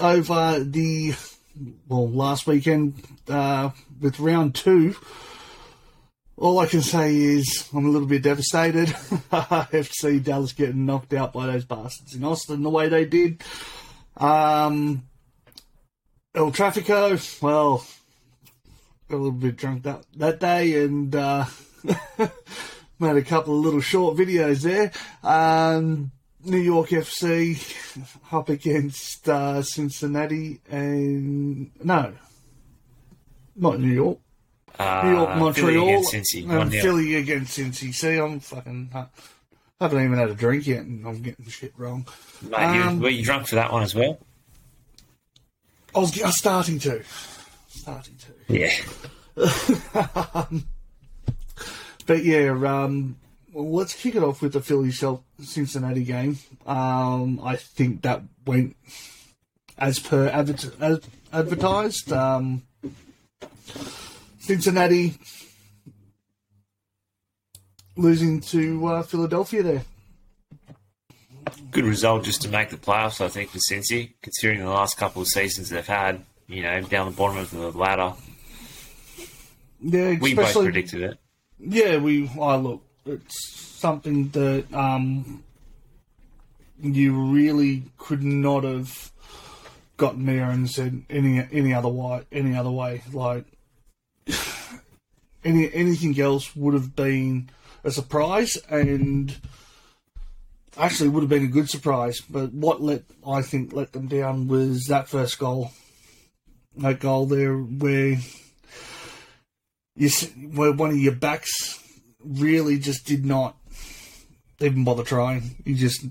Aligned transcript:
over 0.00 0.62
the 0.64 1.14
well 1.88 2.08
last 2.08 2.46
weekend 2.46 2.94
uh, 3.28 3.70
with 4.00 4.20
round 4.20 4.54
two. 4.54 4.96
All 6.36 6.58
I 6.58 6.66
can 6.66 6.80
say 6.80 7.14
is 7.14 7.68
I'm 7.74 7.84
a 7.84 7.90
little 7.90 8.08
bit 8.08 8.22
devastated. 8.22 8.88
FC 8.88 10.22
Dallas 10.22 10.52
getting 10.52 10.86
knocked 10.86 11.12
out 11.12 11.32
by 11.32 11.46
those 11.46 11.66
bastards 11.66 12.14
in 12.14 12.24
Austin 12.24 12.62
the 12.62 12.70
way 12.70 12.88
they 12.88 13.04
did. 13.04 13.42
Um, 14.16 15.02
El 16.34 16.52
Trafico, 16.52 17.42
well, 17.42 17.86
a 19.10 19.16
little 19.16 19.32
bit 19.32 19.56
drunk 19.56 19.82
that, 19.82 20.04
that 20.16 20.40
day 20.40 20.82
and 20.82 21.14
uh, 21.14 21.44
made 22.98 23.16
a 23.16 23.22
couple 23.22 23.58
of 23.58 23.64
little 23.64 23.80
short 23.80 24.16
videos 24.16 24.62
there. 24.62 24.92
Um, 25.22 26.12
New 26.44 26.58
York 26.58 26.88
FC 26.90 27.56
up 28.32 28.48
against 28.48 29.28
uh, 29.28 29.62
Cincinnati 29.62 30.60
and 30.70 31.70
no, 31.84 32.12
not 33.56 33.80
New 33.80 33.92
York. 33.92 34.18
Uh, 34.78 35.02
New 35.04 35.10
York, 35.10 35.36
Montreal, 35.36 36.02
Philly 36.04 36.46
and 36.48 36.72
Philly 36.72 37.16
against 37.16 37.58
Cincy. 37.58 37.92
See, 37.92 38.16
I'm 38.16 38.40
fucking. 38.40 38.90
I 38.94 39.06
haven't 39.80 40.04
even 40.04 40.18
had 40.18 40.30
a 40.30 40.34
drink 40.34 40.66
yet, 40.66 40.80
and 40.84 41.06
I'm 41.06 41.20
getting 41.22 41.46
shit 41.46 41.72
wrong. 41.76 42.06
Mate, 42.42 42.74
you, 42.76 42.82
Um, 42.82 43.00
were 43.00 43.08
you 43.10 43.24
drunk 43.24 43.46
for 43.46 43.56
that 43.56 43.72
one 43.72 43.82
as 43.82 43.94
well? 43.94 44.18
I 45.94 45.98
was, 45.98 46.22
I 46.22 46.26
was 46.26 46.36
starting 46.36 46.78
to, 46.80 47.02
starting 47.68 48.16
to. 48.16 48.32
Yeah. 48.48 48.72
But 52.06 52.24
yeah, 52.24 52.50
um, 52.66 53.16
well, 53.52 53.70
let's 53.72 53.94
kick 53.94 54.14
it 54.14 54.22
off 54.22 54.42
with 54.42 54.52
the 54.52 54.60
Philly 54.60 54.90
Cincinnati 54.92 56.04
game. 56.04 56.38
Um, 56.66 57.40
I 57.42 57.56
think 57.56 58.02
that 58.02 58.22
went 58.46 58.76
as 59.78 59.98
per 59.98 60.28
adver- 60.28 60.72
as 60.80 61.00
advertised. 61.32 62.12
Um, 62.12 62.62
Cincinnati 64.38 65.14
losing 67.96 68.40
to 68.40 68.86
uh, 68.86 69.02
Philadelphia 69.02 69.62
there. 69.62 69.82
Good 71.70 71.84
result 71.84 72.24
just 72.24 72.42
to 72.42 72.48
make 72.48 72.70
the 72.70 72.76
playoffs, 72.76 73.20
I 73.24 73.28
think, 73.28 73.50
for 73.50 73.58
Cincy, 73.58 74.14
considering 74.22 74.60
the 74.60 74.70
last 74.70 74.96
couple 74.96 75.22
of 75.22 75.28
seasons 75.28 75.68
they've 75.68 75.86
had, 75.86 76.24
you 76.48 76.62
know, 76.62 76.80
down 76.80 77.06
the 77.06 77.16
bottom 77.16 77.38
of 77.38 77.50
the 77.50 77.70
ladder. 77.70 78.14
Yeah, 79.80 80.16
We 80.20 80.34
both 80.34 80.52
predicted 80.54 81.02
it. 81.02 81.18
Yeah, 81.58 81.98
we. 81.98 82.28
I 82.40 82.56
look. 82.56 82.82
It's 83.06 83.56
something 83.56 84.28
that 84.30 84.72
um, 84.74 85.42
you 86.80 87.14
really 87.14 87.84
could 87.98 88.22
not 88.22 88.64
have 88.64 89.10
gotten 89.96 90.26
there 90.26 90.50
and 90.50 90.70
said 90.70 91.02
any 91.10 91.46
any 91.52 91.72
other 91.74 91.88
way. 91.88 92.22
Any 92.30 92.56
other 92.56 92.70
way, 92.70 93.02
like 93.12 93.44
any 95.44 95.72
anything 95.72 96.18
else 96.20 96.54
would 96.54 96.74
have 96.74 96.94
been 96.94 97.50
a 97.84 97.90
surprise, 97.90 98.56
and 98.68 99.36
actually 100.76 101.08
would 101.08 101.22
have 101.22 101.30
been 101.30 101.44
a 101.44 101.48
good 101.48 101.70
surprise. 101.70 102.20
But 102.20 102.52
what 102.52 102.82
let 102.82 103.04
I 103.26 103.42
think 103.42 103.72
let 103.72 103.92
them 103.92 104.08
down 104.08 104.48
was 104.48 104.84
that 104.86 105.08
first 105.08 105.38
goal. 105.38 105.72
That 106.76 107.00
goal 107.00 107.26
there, 107.26 107.56
where 107.56 108.18
you 109.96 110.10
where 110.54 110.72
one 110.72 110.90
of 110.90 110.98
your 110.98 111.14
backs 111.14 111.79
really 112.24 112.78
just 112.78 113.06
did 113.06 113.24
not 113.24 113.56
even 114.60 114.84
bother 114.84 115.02
trying. 115.04 115.56
He 115.64 115.74
just 115.74 116.04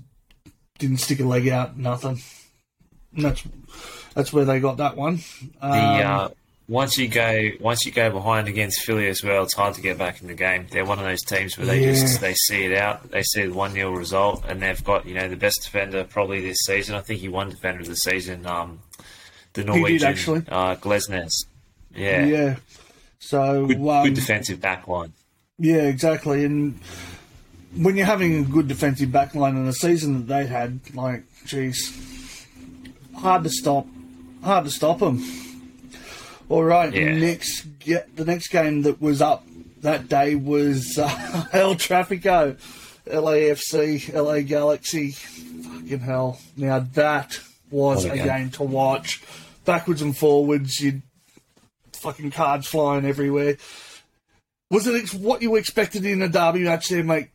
didn't 0.78 0.98
stick 0.98 1.20
a 1.20 1.24
leg 1.24 1.48
out, 1.48 1.76
nothing. 1.76 2.20
And 3.14 3.24
that's 3.24 3.42
that's 4.14 4.32
where 4.32 4.44
they 4.44 4.60
got 4.60 4.78
that 4.78 4.96
one. 4.96 5.20
Um, 5.60 5.70
The 5.72 5.78
uh, 6.04 6.28
once 6.68 6.96
you 6.98 7.08
go 7.08 7.50
once 7.60 7.84
you 7.84 7.92
go 7.92 8.10
behind 8.10 8.46
against 8.48 8.82
Philly 8.82 9.08
as 9.08 9.22
well, 9.24 9.42
it's 9.42 9.54
hard 9.54 9.74
to 9.74 9.80
get 9.80 9.98
back 9.98 10.20
in 10.22 10.28
the 10.28 10.34
game. 10.34 10.66
They're 10.70 10.84
one 10.84 10.98
of 10.98 11.04
those 11.04 11.22
teams 11.22 11.56
where 11.58 11.66
they 11.66 11.80
Yeah. 11.84 11.92
just 11.92 12.20
they 12.20 12.34
see 12.34 12.64
it 12.64 12.76
out. 12.76 13.10
They 13.10 13.22
see 13.22 13.42
the 13.46 13.52
one 13.52 13.72
0 13.72 13.90
result, 13.92 14.44
and 14.48 14.62
they've 14.62 14.82
got 14.84 15.06
you 15.06 15.14
know 15.14 15.28
the 15.28 15.36
best 15.36 15.62
defender 15.64 16.04
probably 16.04 16.40
this 16.40 16.58
season. 16.64 16.94
I 16.94 17.00
think 17.00 17.20
he 17.20 17.28
won 17.28 17.50
defender 17.50 17.80
of 17.80 17.88
the 17.88 17.96
season. 17.96 18.46
Um, 18.46 18.80
the 19.54 19.64
Norwegian 19.64 20.08
actually. 20.08 20.42
uh, 20.48 20.76
Glesnes. 20.76 21.34
Yeah, 21.92 22.24
yeah. 22.26 22.56
So 23.18 23.66
Good, 23.66 23.78
um, 23.88 24.04
good 24.04 24.14
defensive 24.14 24.60
back 24.60 24.86
line. 24.86 25.12
Yeah, 25.60 25.82
exactly. 25.82 26.44
And 26.44 26.80
when 27.76 27.96
you're 27.96 28.06
having 28.06 28.36
a 28.40 28.42
good 28.42 28.66
defensive 28.66 29.10
backline 29.10 29.50
in 29.50 29.66
a 29.68 29.72
season 29.72 30.26
that 30.26 30.34
they 30.34 30.46
had, 30.46 30.80
like, 30.94 31.22
geez, 31.46 32.46
hard 33.16 33.44
to 33.44 33.50
stop. 33.50 33.86
Hard 34.42 34.64
to 34.64 34.70
stop 34.70 35.00
them. 35.00 35.22
All 36.48 36.64
right, 36.64 36.92
Yeah. 36.92 37.14
next 37.16 37.62
get 37.78 38.16
the 38.16 38.24
next 38.24 38.48
game 38.48 38.82
that 38.82 39.00
was 39.00 39.20
up 39.22 39.44
that 39.82 40.08
day 40.08 40.34
was 40.34 40.98
uh, 40.98 41.46
El 41.52 41.74
Trafico, 41.76 42.56
LAFC, 43.06 44.12
LA 44.12 44.40
Galaxy. 44.40 45.10
Fucking 45.12 46.00
hell! 46.00 46.40
Now 46.56 46.80
that 46.94 47.38
was 47.70 48.04
a 48.04 48.12
a 48.12 48.16
game. 48.16 48.26
game. 48.26 48.50
to 48.52 48.62
watch, 48.64 49.22
backwards 49.64 50.02
and 50.02 50.16
forwards. 50.16 50.80
You 50.80 51.02
fucking 51.92 52.30
cards 52.32 52.66
flying 52.66 53.04
everywhere. 53.04 53.56
Was 54.70 54.86
it 54.86 55.12
what 55.14 55.42
you 55.42 55.56
expected 55.56 56.06
in 56.06 56.22
a 56.22 56.28
derby 56.28 56.60
match 56.60 56.88
there, 56.88 57.02
mate? 57.02 57.28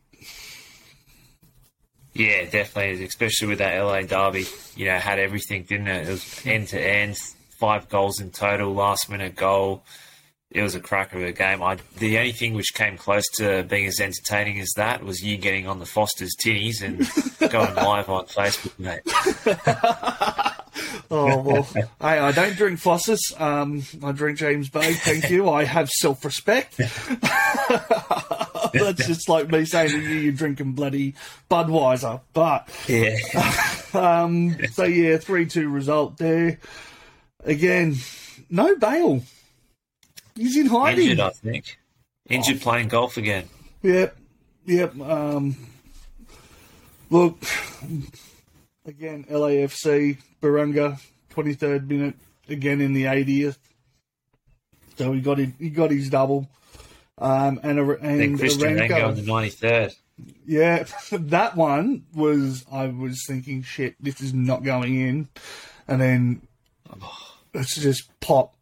Yeah, 2.14 2.48
definitely, 2.48 3.04
especially 3.04 3.48
with 3.48 3.58
that 3.58 3.78
LA 3.78 4.02
derby. 4.02 4.46
You 4.74 4.86
know, 4.86 4.98
had 4.98 5.18
everything, 5.18 5.64
didn't 5.64 5.88
it? 5.88 6.08
It 6.08 6.10
was 6.10 6.46
end 6.46 6.68
to 6.68 6.80
end, 6.80 7.18
five 7.60 7.90
goals 7.90 8.20
in 8.20 8.30
total, 8.30 8.72
last 8.72 9.10
minute 9.10 9.36
goal. 9.36 9.84
It 10.50 10.62
was 10.62 10.74
a 10.76 10.80
cracker 10.80 11.18
of 11.18 11.24
a 11.24 11.32
game. 11.32 11.62
I, 11.62 11.76
the 11.98 12.18
only 12.18 12.32
thing 12.32 12.54
which 12.54 12.72
came 12.72 12.96
close 12.96 13.26
to 13.34 13.64
being 13.64 13.86
as 13.86 13.98
entertaining 14.00 14.60
as 14.60 14.70
that 14.76 15.02
was 15.02 15.20
you 15.22 15.36
getting 15.36 15.66
on 15.66 15.80
the 15.80 15.86
Foster's 15.86 16.34
tinnies 16.36 16.82
and 16.82 16.98
going 17.52 17.74
live 17.74 18.08
on 18.08 18.26
Facebook, 18.26 18.78
mate. 18.78 19.02
Oh 21.10 21.40
well, 21.40 21.66
I, 22.00 22.18
I 22.18 22.32
don't 22.32 22.56
drink 22.56 22.78
Foster's. 22.80 23.32
Um, 23.38 23.84
I 24.02 24.12
drink 24.12 24.38
James 24.38 24.68
Boag. 24.68 24.96
Thank 24.96 25.30
you. 25.30 25.48
I 25.48 25.64
have 25.64 25.88
self-respect. 25.88 26.76
That's 28.72 29.06
just 29.06 29.28
like 29.28 29.48
me 29.50 29.64
saying 29.64 29.90
to 29.90 30.00
you, 30.00 30.18
you're 30.18 30.32
drinking 30.32 30.72
bloody 30.72 31.14
Budweiser. 31.50 32.20
But 32.32 32.68
Yeah, 32.88 33.16
um, 33.94 34.56
so 34.72 34.84
yeah, 34.84 35.16
three-two 35.18 35.68
result 35.68 36.18
there. 36.18 36.58
Again, 37.44 37.96
no 38.50 38.76
Bale. 38.76 39.22
He's 40.36 40.56
in 40.56 40.66
hiding. 40.66 41.04
injured, 41.10 41.20
I 41.20 41.30
think. 41.30 41.78
Injured 42.28 42.60
playing 42.60 42.88
golf 42.88 43.16
again. 43.16 43.48
Yep, 43.82 44.16
yep. 44.66 45.00
Um, 45.00 45.56
look, 47.10 47.38
again, 48.84 49.24
LAFC, 49.30 50.18
Barunga, 50.42 51.00
23rd 51.32 51.88
minute, 51.88 52.14
again 52.48 52.80
in 52.80 52.92
the 52.92 53.04
80th. 53.04 53.58
So 54.98 55.12
he 55.12 55.20
got 55.20 55.38
his, 55.38 55.50
he 55.58 55.70
got 55.70 55.90
his 55.90 56.08
double. 56.10 56.48
Um, 57.18 57.60
and 57.62 57.78
a, 57.78 57.96
Then 57.96 58.36
Christian 58.38 58.76
Arango, 58.76 59.10
in 59.10 59.24
the 59.24 59.32
93rd. 59.32 59.94
yeah, 60.46 60.84
that 61.12 61.56
one 61.56 62.04
was 62.14 62.64
I 62.70 62.86
was 62.86 63.24
thinking, 63.26 63.62
shit, 63.62 63.94
this 64.00 64.20
is 64.20 64.34
not 64.34 64.62
going 64.64 65.00
in, 65.00 65.28
and 65.88 66.00
then 66.00 66.42
it's 67.54 67.76
just 67.76 68.08
pop 68.20 68.54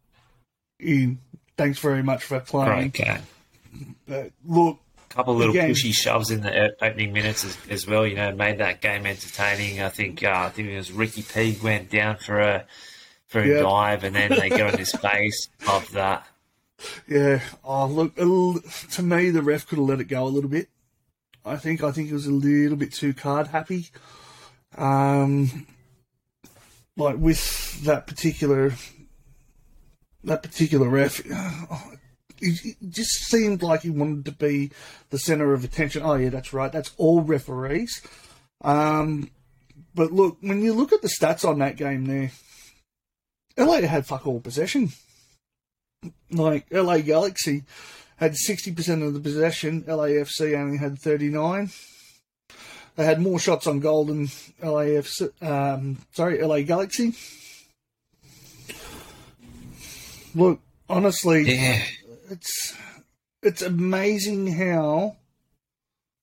in. 0.79 1.19
Thanks 1.57 1.79
very 1.79 2.03
much 2.03 2.23
for 2.23 2.39
playing. 2.39 2.89
Great 2.89 2.93
game. 2.93 3.21
But 4.07 4.31
look, 4.45 4.77
a 5.09 5.13
couple 5.13 5.33
of 5.33 5.39
little 5.39 5.53
Again. 5.55 5.71
pushy 5.71 5.93
shoves 5.93 6.31
in 6.31 6.41
the 6.41 6.75
opening 6.83 7.13
minutes 7.13 7.43
as, 7.45 7.57
as 7.69 7.87
well. 7.87 8.05
You 8.05 8.15
know, 8.15 8.33
made 8.35 8.57
that 8.59 8.81
game 8.81 9.05
entertaining. 9.05 9.81
I 9.81 9.89
think 9.89 10.23
uh, 10.23 10.29
I 10.31 10.49
think 10.49 10.69
it 10.69 10.77
was 10.77 10.91
Ricky 10.91 11.23
P 11.23 11.57
went 11.63 11.89
down 11.89 12.17
for 12.17 12.39
a 12.39 12.65
for 13.27 13.39
a 13.41 13.47
Yep. 13.47 13.61
dive, 13.63 14.03
and 14.03 14.15
then 14.15 14.29
they 14.31 14.49
get 14.49 14.61
on 14.73 14.77
his 14.77 14.91
face. 15.01 15.49
Love 15.67 15.91
that. 15.93 16.27
Yeah. 17.07 17.39
Oh, 17.63 17.87
look. 17.87 18.15
To 18.15 19.01
me, 19.01 19.29
the 19.29 19.41
ref 19.41 19.65
could 19.67 19.77
have 19.77 19.87
let 19.87 19.99
it 20.01 20.05
go 20.05 20.23
a 20.25 20.27
little 20.27 20.49
bit. 20.49 20.67
I 21.45 21.55
think. 21.57 21.83
I 21.83 21.91
think 21.91 22.09
it 22.09 22.13
was 22.13 22.27
a 22.27 22.31
little 22.31 22.77
bit 22.77 22.91
too 22.93 23.13
card 23.13 23.47
happy. 23.47 23.87
Um, 24.77 25.65
like 26.97 27.17
with 27.17 27.83
that 27.83 28.07
particular 28.07 28.73
that 30.25 30.43
particular 30.43 30.89
ref, 30.89 31.21
it, 32.41 32.77
just 32.89 33.25
seemed 33.25 33.63
like 33.63 33.81
he 33.81 33.89
wanted 33.89 34.25
to 34.25 34.31
be 34.31 34.71
the 35.09 35.19
center 35.19 35.53
of 35.53 35.63
attention. 35.63 36.03
Oh 36.03 36.15
yeah, 36.15 36.29
that's 36.29 36.53
right. 36.53 36.71
That's 36.71 36.91
all 36.97 37.21
referees. 37.21 38.01
Um, 38.61 39.29
but 39.93 40.11
look, 40.11 40.37
when 40.41 40.61
you 40.61 40.73
look 40.73 40.93
at 40.93 41.01
the 41.01 41.07
stats 41.07 41.47
on 41.47 41.59
that 41.59 41.77
game, 41.77 42.05
there, 42.05 42.31
LA 43.57 43.81
had 43.81 44.05
fuck 44.05 44.27
all 44.27 44.41
possession 44.41 44.91
like 46.31 46.65
LA 46.71 46.99
Galaxy 46.99 47.63
had 48.17 48.33
60% 48.33 49.05
of 49.05 49.13
the 49.13 49.19
possession, 49.19 49.83
LAFC 49.83 50.57
only 50.57 50.77
had 50.77 50.97
39. 50.99 51.69
They 52.95 53.05
had 53.05 53.21
more 53.21 53.39
shots 53.39 53.67
on 53.67 53.81
goal 53.81 54.05
than 54.05 54.27
LAFC, 54.61 55.31
um, 55.43 55.97
sorry, 56.13 56.41
LA 56.41 56.61
Galaxy. 56.61 57.13
Look, 60.35 60.59
honestly, 60.89 61.43
Yeah. 61.49 61.81
it's 62.29 62.75
it's 63.41 63.61
amazing 63.61 64.47
how 64.53 65.15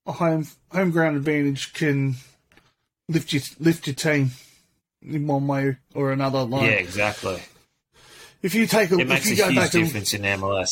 a 0.06 0.12
home 0.12 0.46
home 0.70 0.90
ground 0.90 1.16
advantage 1.16 1.72
can 1.72 2.16
lift 3.08 3.32
your 3.32 3.42
lift 3.58 3.86
your 3.86 3.94
team 3.94 4.32
in 5.00 5.26
one 5.26 5.46
way 5.46 5.76
or 5.94 6.12
another. 6.12 6.44
Like 6.44 6.62
Yeah, 6.70 6.76
exactly. 6.76 7.42
if 8.42 8.54
you 8.54 8.66
take 8.66 8.90
a 8.90 8.98
It 8.98 9.08
makes 9.08 9.26
if 9.26 9.32
a 9.32 9.36
go 9.36 9.44
huge 9.48 9.56
back 9.56 9.70
to 9.70 9.78
difference 9.82 10.12
in 10.14 10.22
MLS. 10.22 10.70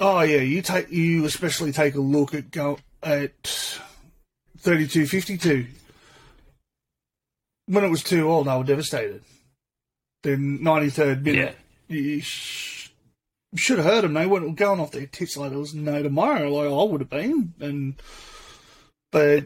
oh 0.00 0.20
yeah, 0.22 0.40
you 0.40 0.60
take 0.60 0.90
you 0.90 1.24
especially 1.26 1.70
take 1.72 1.94
a 1.94 2.00
look 2.00 2.34
at 2.34 2.50
go 2.50 2.78
at 3.02 3.78
thirty 4.58 4.88
two 4.88 5.06
fifty 5.06 5.38
two. 5.38 5.66
When 7.66 7.84
it 7.84 7.88
was 7.88 8.02
two 8.02 8.28
all, 8.28 8.44
they 8.44 8.56
were 8.56 8.64
devastated. 8.64 9.22
Then 10.22 10.62
ninety 10.62 10.90
third 10.90 11.22
minute, 11.24 11.56
you 11.96 12.20
sh- 12.20 12.90
should 13.56 13.78
have 13.78 13.86
heard 13.86 14.04
them. 14.04 14.14
They 14.14 14.26
weren't 14.26 14.56
going 14.56 14.80
off 14.80 14.92
their 14.92 15.06
tits 15.06 15.36
like 15.36 15.52
it 15.52 15.56
was 15.56 15.74
no 15.74 16.02
tomorrow. 16.02 16.48
Like 16.50 16.68
I 16.68 16.90
would 16.90 17.00
have 17.00 17.10
been, 17.10 17.54
and 17.60 17.94
but 19.10 19.44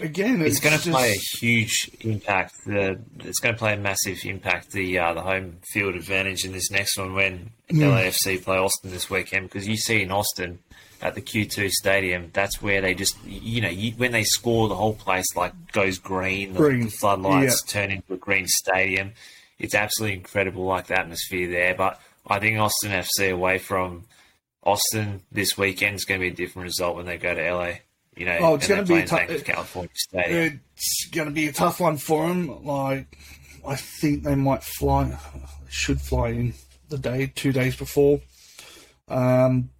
again, 0.00 0.42
it's, 0.42 0.56
It's 0.56 0.60
going 0.60 0.78
to 0.78 0.84
just, 0.84 0.96
play 0.96 1.12
a 1.12 1.38
huge 1.38 1.90
impact. 2.00 2.54
The 2.66 2.98
it's 3.20 3.40
going 3.40 3.54
to 3.54 3.58
play 3.58 3.74
a 3.74 3.78
massive 3.78 4.24
impact 4.24 4.72
the 4.72 4.98
uh, 4.98 5.14
the 5.14 5.22
home 5.22 5.58
field 5.72 5.94
advantage 5.94 6.44
in 6.44 6.52
this 6.52 6.70
next 6.70 6.98
one 6.98 7.14
when 7.14 7.50
LAFC 7.70 8.42
play 8.42 8.58
Austin 8.58 8.90
this 8.90 9.10
weekend 9.10 9.48
because 9.48 9.66
you 9.66 9.76
see 9.76 10.02
in 10.02 10.10
Austin 10.10 10.58
at 11.02 11.14
the 11.14 11.20
Q2 11.20 11.70
Stadium 11.70 12.30
that's 12.32 12.62
where 12.62 12.80
they 12.80 12.94
just 12.94 13.16
you 13.24 13.60
know 13.60 13.68
you, 13.68 13.92
when 13.92 14.12
they 14.12 14.24
score 14.24 14.68
the 14.68 14.74
whole 14.74 14.94
place 14.94 15.26
like 15.36 15.52
goes 15.72 15.98
green, 15.98 16.54
Green, 16.54 16.84
the 16.84 16.90
floodlights 16.90 17.62
turn 17.62 17.90
into 17.90 18.14
a 18.14 18.16
green 18.16 18.46
stadium. 18.46 19.12
It's 19.58 19.74
absolutely 19.74 20.18
incredible 20.18 20.64
like 20.64 20.86
the 20.86 20.98
atmosphere 20.98 21.48
there. 21.50 21.74
But 21.74 22.00
I 22.26 22.38
think 22.38 22.58
Austin 22.58 22.90
FC 22.92 23.32
away 23.32 23.58
from 23.58 24.04
Austin 24.62 25.22
this 25.32 25.56
weekend 25.56 25.96
is 25.96 26.04
going 26.04 26.20
to 26.20 26.24
be 26.26 26.32
a 26.32 26.34
different 26.34 26.64
result 26.66 26.96
when 26.96 27.06
they 27.06 27.16
go 27.18 27.34
to 27.34 27.50
LA. 27.52 27.72
You 28.16 28.24
know, 28.26 28.38
Oh, 28.40 28.54
it's 28.54 28.66
gonna 28.66 28.82
be 28.82 28.86
play 28.88 28.98
a 28.98 29.02
in 29.02 29.08
tou- 29.08 29.16
Banc 29.16 29.30
of 29.30 29.44
California 29.44 29.90
Stadium. 29.94 30.60
It's 30.74 31.08
going 31.12 31.28
to 31.28 31.34
be 31.34 31.48
a 31.48 31.52
tough 31.52 31.80
one 31.80 31.98
for 31.98 32.26
them. 32.28 32.64
Like 32.64 33.18
I 33.66 33.76
think 33.76 34.22
they 34.22 34.34
might 34.34 34.62
fly, 34.62 35.18
should 35.68 36.00
fly 36.00 36.28
in 36.30 36.54
the 36.88 36.96
day, 36.98 37.30
two 37.34 37.52
days 37.52 37.76
before. 37.76 38.20
Um, 39.08 39.70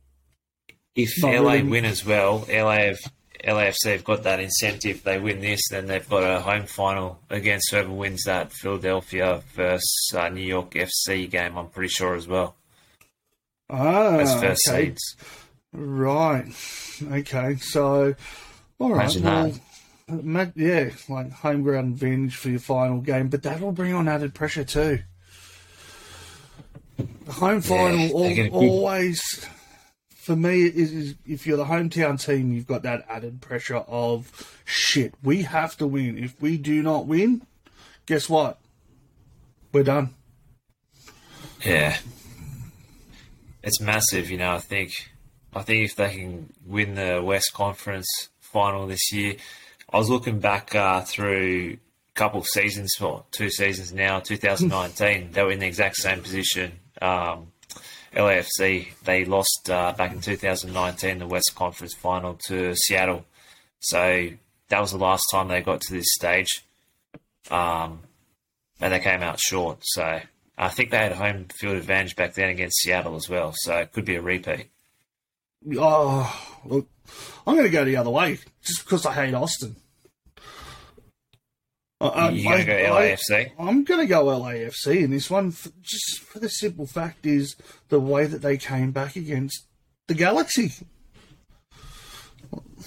if 0.94 1.22
LA 1.22 1.31
really. 1.31 1.62
win 1.64 1.84
as 1.84 2.05
well, 2.05 2.44
LA 2.49 2.76
have, 2.76 2.99
LAFC 3.44 3.92
have 3.92 4.04
got 4.04 4.22
that 4.24 4.40
incentive. 4.40 5.02
They 5.02 5.18
win 5.18 5.40
this, 5.40 5.60
then 5.70 5.86
they've 5.86 6.08
got 6.08 6.22
a 6.22 6.40
home 6.40 6.66
final 6.66 7.18
against 7.30 7.70
whoever 7.70 7.92
wins 7.92 8.22
that 8.24 8.52
Philadelphia 8.52 9.42
versus 9.54 10.10
uh, 10.14 10.28
New 10.28 10.42
York 10.42 10.72
FC 10.72 11.30
game. 11.30 11.56
I'm 11.56 11.68
pretty 11.68 11.88
sure 11.88 12.14
as 12.14 12.26
well 12.26 12.56
ah, 13.70 14.16
as 14.16 14.40
first 14.40 14.68
okay. 14.68 14.86
seeds. 14.86 15.16
Right. 15.72 16.46
Okay. 17.12 17.56
So, 17.56 18.14
all 18.78 18.90
right. 18.90 19.14
Imagine 19.16 19.60
well, 20.08 20.24
that. 20.24 20.52
yeah, 20.56 20.90
like 21.08 21.32
home 21.32 21.62
ground 21.62 21.94
advantage 21.94 22.36
for 22.36 22.50
your 22.50 22.60
final 22.60 23.00
game, 23.00 23.28
but 23.28 23.42
that'll 23.42 23.72
bring 23.72 23.94
on 23.94 24.08
added 24.08 24.34
pressure 24.34 24.64
too. 24.64 25.00
The 26.96 27.32
home 27.32 27.60
final 27.60 28.24
al- 28.24 28.36
gonna 28.36 28.48
always, 28.50 29.46
for 30.26 30.34
me, 30.34 30.64
is, 30.64 30.93
is 30.93 31.14
if 31.25 31.46
you're 31.46 31.56
the 31.56 31.67
hometown 31.67 32.20
team, 32.20 32.52
you've 32.52 32.67
got 32.67 32.82
that 32.82 33.06
added 33.08 33.40
pressure 33.40 33.76
of 33.76 34.61
shit. 34.64 35.14
We 35.23 35.43
have 35.43 35.76
to 35.76 35.87
win. 35.87 36.19
If 36.19 36.43
we 36.43 36.58
do 36.58 36.82
not 36.82 37.06
win, 37.06 37.46
guess 38.06 38.28
what? 38.28 38.58
We're 39.73 39.84
done. 39.84 40.17
Yeah, 41.64 41.96
it's 43.62 43.81
massive. 43.81 44.28
You 44.28 44.38
know, 44.38 44.50
I 44.50 44.58
think 44.58 45.12
I 45.55 45.62
think 45.62 45.84
if 45.84 45.94
they 45.94 46.17
can 46.17 46.52
win 46.67 46.96
the 46.96 47.22
West 47.22 47.52
Conference 47.55 48.08
final 48.40 48.88
this 48.88 49.12
year, 49.12 49.37
I 49.93 49.96
was 49.96 50.11
looking 50.11 50.40
back 50.40 50.75
uh, 50.75 51.02
through 51.02 51.79
a 52.08 52.14
couple 52.14 52.40
of 52.40 52.49
seasons, 52.49 52.90
well, 53.00 53.29
two 53.31 53.49
seasons 53.49 53.93
now. 53.93 54.19
2019, 54.25 55.31
they 55.31 55.43
were 55.44 55.52
in 55.52 55.61
the 55.61 55.69
exact 55.69 55.94
same 55.96 56.20
position. 56.20 56.81
Um, 57.00 57.52
LAFC 58.16 58.88
they 59.04 59.24
lost 59.24 59.68
uh, 59.70 59.92
back 59.96 60.12
in 60.12 60.20
2019 60.20 61.18
the 61.18 61.26
West 61.26 61.52
Conference 61.54 61.94
final 61.94 62.34
to 62.46 62.74
Seattle, 62.74 63.24
so 63.80 64.30
that 64.68 64.80
was 64.80 64.92
the 64.92 64.98
last 64.98 65.26
time 65.30 65.48
they 65.48 65.62
got 65.62 65.80
to 65.82 65.92
this 65.92 66.06
stage, 66.10 66.64
um, 67.50 68.00
and 68.80 68.92
they 68.92 69.00
came 69.00 69.22
out 69.22 69.38
short. 69.38 69.78
So. 69.82 70.20
I 70.58 70.70
think 70.70 70.90
they 70.90 70.96
had 70.96 71.12
home 71.12 71.48
field 71.54 71.76
advantage 71.76 72.16
back 72.16 72.32
then 72.32 72.48
against 72.48 72.78
Seattle 72.78 73.14
as 73.16 73.28
well, 73.28 73.52
so 73.54 73.76
it 73.76 73.92
could 73.92 74.06
be 74.06 74.16
a 74.16 74.22
repeat. 74.22 74.70
Oh, 75.78 76.60
look, 76.64 76.88
I'm 77.46 77.54
going 77.54 77.66
to 77.66 77.70
go 77.70 77.84
the 77.84 77.96
other 77.96 78.10
way 78.10 78.38
just 78.62 78.84
because 78.84 79.04
I 79.04 79.12
hate 79.12 79.34
Austin. 79.34 79.76
I- 82.14 82.31
You're 82.31 82.53
I- 82.53 82.64
going 82.64 82.67
to 82.67 82.73
go 82.85 82.94
LAFC? 82.94 83.53
I'm 83.58 83.85
going 83.85 84.00
to 84.00 84.06
go 84.06 84.25
LAFC 84.26 85.03
in 85.03 85.11
this 85.11 85.31
one, 85.31 85.49
f- 85.49 85.69
just 85.82 86.20
for 86.20 86.38
the 86.38 86.49
simple 86.49 86.87
fact 86.87 87.26
is 87.26 87.56
the 87.88 88.00
way 88.00 88.26
that 88.26 88.43
they 88.43 88.56
came 88.56 88.91
back 88.93 89.17
against 89.17 89.64
the 90.06 90.14
Galaxy. 90.14 90.73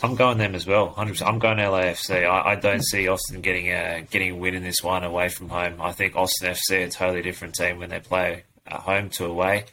I'm 0.01 0.15
going 0.15 0.37
them 0.37 0.55
as 0.55 0.65
well. 0.65 0.91
100%. 0.93 1.21
I'm 1.27 1.39
going 1.39 1.57
LAFC. 1.57 2.23
I, 2.25 2.51
I 2.51 2.55
don't 2.55 2.83
see 2.85 3.07
Austin 3.07 3.41
getting 3.41 3.67
a 3.67 4.05
getting 4.09 4.31
a 4.31 4.35
win 4.37 4.55
in 4.55 4.63
this 4.63 4.81
one 4.81 5.03
away 5.03 5.27
from 5.29 5.49
home. 5.49 5.81
I 5.81 5.91
think 5.91 6.15
Austin 6.15 6.51
FC 6.51 6.81
are 6.83 6.85
a 6.85 6.89
totally 6.89 7.21
different 7.21 7.55
team 7.55 7.79
when 7.79 7.89
they 7.89 7.99
play 7.99 8.43
at 8.65 8.79
home 8.81 9.09
to 9.11 9.25
away. 9.25 9.65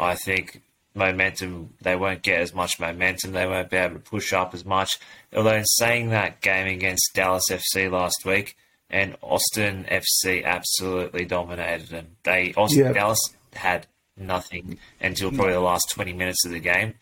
I 0.00 0.16
think 0.16 0.62
momentum 0.94 1.74
they 1.80 1.94
won't 1.94 2.22
get 2.22 2.40
as 2.40 2.52
much 2.52 2.80
momentum. 2.80 3.30
They 3.32 3.46
won't 3.46 3.70
be 3.70 3.76
able 3.76 3.94
to 3.96 4.00
push 4.00 4.32
up 4.32 4.52
as 4.52 4.64
much. 4.64 4.98
Although 5.32 5.54
in 5.54 5.64
saying 5.64 6.08
that 6.10 6.40
game 6.40 6.66
against 6.66 7.10
Dallas 7.14 7.44
FC 7.48 7.88
last 7.88 8.24
week 8.24 8.56
and 8.90 9.16
Austin 9.22 9.84
FC 9.90 10.44
absolutely 10.44 11.24
dominated 11.24 11.88
them. 11.88 12.16
They 12.22 12.54
Austin 12.54 12.86
Yeah. 12.86 12.92
Dallas 12.92 13.20
had 13.54 13.86
nothing 14.16 14.78
until 15.00 15.30
probably 15.30 15.52
the 15.54 15.60
last 15.60 15.90
20 15.90 16.12
minutes 16.12 16.44
of 16.44 16.52
the 16.52 16.58
game. 16.60 16.94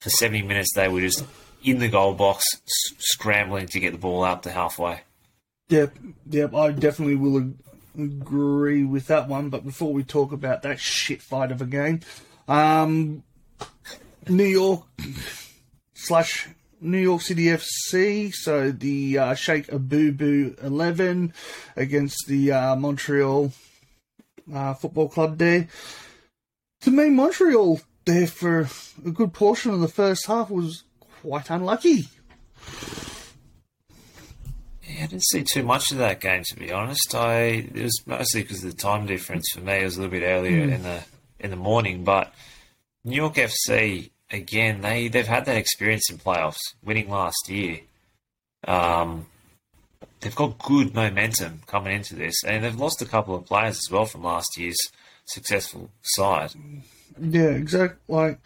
For 0.00 0.10
70 0.10 0.42
minutes, 0.42 0.70
they 0.74 0.88
were 0.88 1.00
just 1.00 1.24
in 1.62 1.78
the 1.78 1.88
goal 1.88 2.14
box, 2.14 2.44
s- 2.54 2.94
scrambling 2.98 3.66
to 3.68 3.80
get 3.80 3.92
the 3.92 3.98
ball 3.98 4.24
out 4.24 4.42
to 4.44 4.50
halfway. 4.50 5.00
Yep, 5.68 5.94
yep, 6.30 6.54
I 6.54 6.72
definitely 6.72 7.16
will 7.16 7.36
ag- 7.38 7.54
agree 7.98 8.82
with 8.84 9.06
that 9.08 9.28
one. 9.28 9.50
But 9.50 9.64
before 9.64 9.92
we 9.92 10.02
talk 10.02 10.32
about 10.32 10.62
that 10.62 10.80
shit 10.80 11.20
fight 11.22 11.52
of 11.52 11.60
a 11.60 11.66
game, 11.66 12.00
um, 12.48 13.22
New 14.28 14.44
York 14.44 14.84
slash 15.94 16.48
New 16.80 16.98
York 16.98 17.20
City 17.20 17.44
FC, 17.44 18.32
so 18.32 18.70
the 18.70 19.18
uh, 19.18 19.34
Sheikh 19.34 19.66
Abubu 19.68 20.62
11 20.62 21.32
against 21.76 22.26
the 22.26 22.52
uh, 22.52 22.76
Montreal 22.76 23.52
uh, 24.52 24.74
Football 24.74 25.08
Club 25.08 25.38
there. 25.38 25.68
To 26.82 26.90
me, 26.90 27.10
Montreal 27.10 27.80
there 28.06 28.26
for 28.26 28.68
a 29.04 29.10
good 29.10 29.32
portion 29.32 29.72
of 29.72 29.80
the 29.80 29.88
first 29.88 30.26
half 30.26 30.50
was 30.50 30.84
quite 31.22 31.50
unlucky. 31.50 32.08
Yeah, 34.82 35.04
I 35.04 35.06
didn't 35.06 35.24
see 35.24 35.42
too 35.42 35.62
much 35.62 35.92
of 35.92 35.98
that 35.98 36.20
game 36.20 36.42
to 36.48 36.56
be 36.56 36.72
honest. 36.72 37.14
I 37.14 37.40
it 37.74 37.74
was 37.74 38.02
mostly 38.06 38.42
because 38.42 38.64
of 38.64 38.70
the 38.70 38.76
time 38.76 39.06
difference 39.06 39.50
for 39.52 39.60
me. 39.60 39.80
It 39.80 39.84
was 39.84 39.96
a 39.96 40.00
little 40.00 40.18
bit 40.18 40.24
earlier 40.24 40.62
in 40.62 40.82
the 40.82 41.04
in 41.38 41.50
the 41.50 41.56
morning, 41.56 42.04
but 42.04 42.34
New 43.04 43.16
York 43.16 43.34
FC 43.34 44.10
again 44.30 44.80
they 44.80 45.08
they've 45.08 45.26
had 45.26 45.44
that 45.46 45.56
experience 45.56 46.10
in 46.10 46.18
playoffs, 46.18 46.60
winning 46.82 47.08
last 47.08 47.48
year. 47.48 47.80
Um, 48.66 49.26
they've 50.20 50.34
got 50.34 50.58
good 50.58 50.94
momentum 50.94 51.62
coming 51.66 51.94
into 51.94 52.14
this, 52.14 52.44
and 52.44 52.64
they've 52.64 52.78
lost 52.78 53.02
a 53.02 53.06
couple 53.06 53.34
of 53.34 53.46
players 53.46 53.78
as 53.78 53.90
well 53.90 54.06
from 54.06 54.22
last 54.22 54.58
year's 54.58 54.78
successful 55.26 55.90
side. 56.02 56.52
Yeah, 57.20 57.50
exactly. 57.50 57.98
Like 58.08 58.40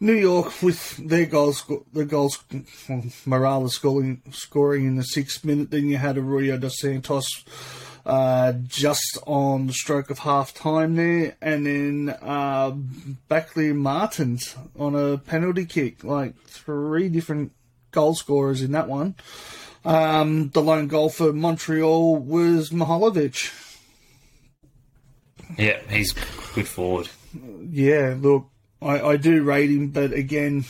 New 0.00 0.14
York 0.14 0.62
with 0.62 0.96
their 0.96 1.26
goals, 1.26 1.64
the 1.92 2.04
goals, 2.04 2.42
well, 2.88 3.04
Morales 3.26 3.74
scoring, 3.74 4.22
scoring 4.30 4.86
in 4.86 4.96
the 4.96 5.02
sixth 5.02 5.44
minute. 5.44 5.70
Then 5.70 5.88
you 5.88 5.98
had 5.98 6.16
a 6.16 6.20
Arroyo 6.20 6.56
dos 6.56 6.78
Santos 6.78 7.26
uh, 8.06 8.52
just 8.66 9.18
on 9.26 9.66
the 9.66 9.72
stroke 9.72 10.10
of 10.10 10.20
half 10.20 10.54
time 10.54 10.96
there, 10.96 11.36
and 11.40 11.66
then 11.66 12.16
uh, 12.22 12.70
Backley 13.28 13.72
Martins 13.72 14.54
on 14.78 14.94
a 14.94 15.18
penalty 15.18 15.66
kick. 15.66 16.02
Like 16.04 16.40
three 16.44 17.08
different 17.08 17.52
goal 17.90 18.14
scorers 18.14 18.62
in 18.62 18.72
that 18.72 18.88
one. 18.88 19.14
Um, 19.84 20.50
the 20.50 20.62
lone 20.62 20.88
goal 20.88 21.08
for 21.08 21.32
Montreal 21.32 22.16
was 22.16 22.70
Mihailovic. 22.70 23.52
Yeah, 25.58 25.80
he's 25.88 26.14
good 26.54 26.68
forward. 26.68 27.08
Yeah, 27.70 28.16
look, 28.18 28.46
I, 28.82 29.00
I 29.00 29.16
do 29.16 29.42
rate 29.42 29.70
him, 29.70 29.88
but 29.88 30.12
again, 30.12 30.64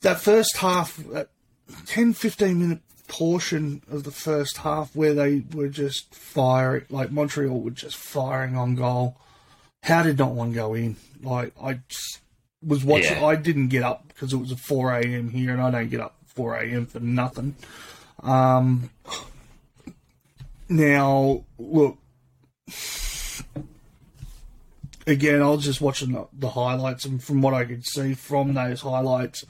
that 0.00 0.20
first 0.20 0.56
half, 0.58 0.96
that 1.12 1.30
10 1.86 2.14
15 2.14 2.58
minute 2.58 2.80
portion 3.08 3.82
of 3.90 4.04
the 4.04 4.10
first 4.10 4.58
half 4.58 4.94
where 4.94 5.14
they 5.14 5.42
were 5.52 5.68
just 5.68 6.14
firing, 6.14 6.84
like 6.90 7.10
Montreal 7.10 7.60
were 7.60 7.70
just 7.70 7.96
firing 7.96 8.56
on 8.56 8.74
goal. 8.76 9.16
how 9.82 10.02
did 10.02 10.18
not 10.18 10.32
one 10.32 10.52
go 10.52 10.74
in? 10.74 10.96
Like 11.22 11.52
I 11.60 11.80
was 12.62 12.84
watching. 12.84 13.16
Yeah. 13.16 13.26
I 13.26 13.36
didn't 13.36 13.68
get 13.68 13.82
up 13.82 14.08
because 14.08 14.32
it 14.32 14.36
was 14.36 14.52
a 14.52 14.56
four 14.56 14.92
a.m. 14.92 15.30
here, 15.30 15.52
and 15.52 15.62
I 15.62 15.70
don't 15.70 15.90
get 15.90 16.00
up 16.00 16.16
four 16.26 16.54
a.m. 16.54 16.86
for 16.86 17.00
nothing. 17.00 17.56
Um, 18.22 18.90
now 20.68 21.44
look. 21.58 21.98
Again, 25.06 25.40
I 25.40 25.48
was 25.48 25.64
just 25.64 25.80
watching 25.80 26.12
the, 26.12 26.28
the 26.34 26.50
highlights, 26.50 27.06
and 27.06 27.22
from 27.22 27.40
what 27.40 27.54
I 27.54 27.64
could 27.64 27.86
see 27.86 28.12
from 28.12 28.52
those 28.52 28.82
highlights, 28.82 29.42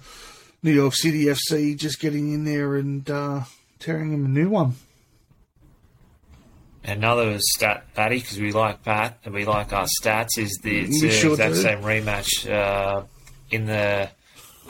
New 0.63 0.73
York 0.73 0.95
City 0.95 1.25
FC 1.27 1.77
just 1.77 2.01
getting 2.01 2.33
in 2.33 2.45
there 2.45 2.77
and 2.77 3.09
uh, 3.11 3.43
tearing 3.79 4.11
them 4.11 4.25
a 4.25 4.29
new 4.29 4.49
one. 4.49 4.75
Another 6.85 7.39
stat, 7.39 7.87
Patty, 7.95 8.19
because 8.21 8.39
we 8.39 8.53
like 8.53 8.83
Pat 8.83 9.19
and 9.25 9.35
we 9.35 9.45
like 9.45 9.73
our 9.73 9.87
stats, 10.01 10.39
is 10.39 10.59
the, 10.63 10.81
it's 10.81 11.01
the 11.03 11.11
sure 11.11 11.33
exact 11.33 11.55
do. 11.55 11.61
same 11.61 11.81
rematch 11.83 12.51
uh, 12.51 13.03
in 13.51 13.67
the, 13.67 14.09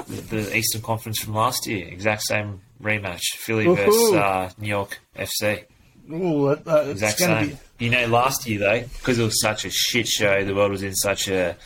the 0.08 0.20
the 0.22 0.56
Eastern 0.56 0.82
Conference 0.82 1.20
from 1.20 1.34
last 1.34 1.66
year. 1.68 1.86
Exact 1.86 2.22
same 2.22 2.60
rematch, 2.82 3.22
Philly 3.36 3.66
Woohoo. 3.66 3.76
versus 3.76 4.12
uh, 4.14 4.50
New 4.58 4.68
York 4.68 4.98
FC. 5.16 5.64
Oh, 6.10 6.54
that, 6.54 6.88
Exact 6.88 7.18
same. 7.18 7.58
be 7.78 7.84
You 7.84 7.90
know, 7.90 8.06
last 8.06 8.46
year 8.48 8.58
though, 8.58 8.80
because 8.98 9.18
it 9.18 9.24
was 9.24 9.40
such 9.40 9.64
a 9.64 9.70
shit 9.70 10.08
show, 10.08 10.42
the 10.44 10.54
world 10.54 10.72
was 10.72 10.82
in 10.82 10.94
such 10.96 11.28
a 11.28 11.56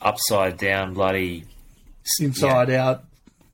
upside 0.00 0.58
down 0.58 0.92
bloody 0.92 1.44
inside 2.20 2.70
out. 2.70 3.04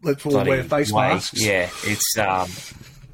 Let's 0.03 0.25
all 0.27 0.45
wear 0.45 0.65
face 0.65 0.93
way. 0.93 1.09
masks. 1.09 1.41
Yeah, 1.45 1.69
it's 1.85 2.17
um, 2.19 2.49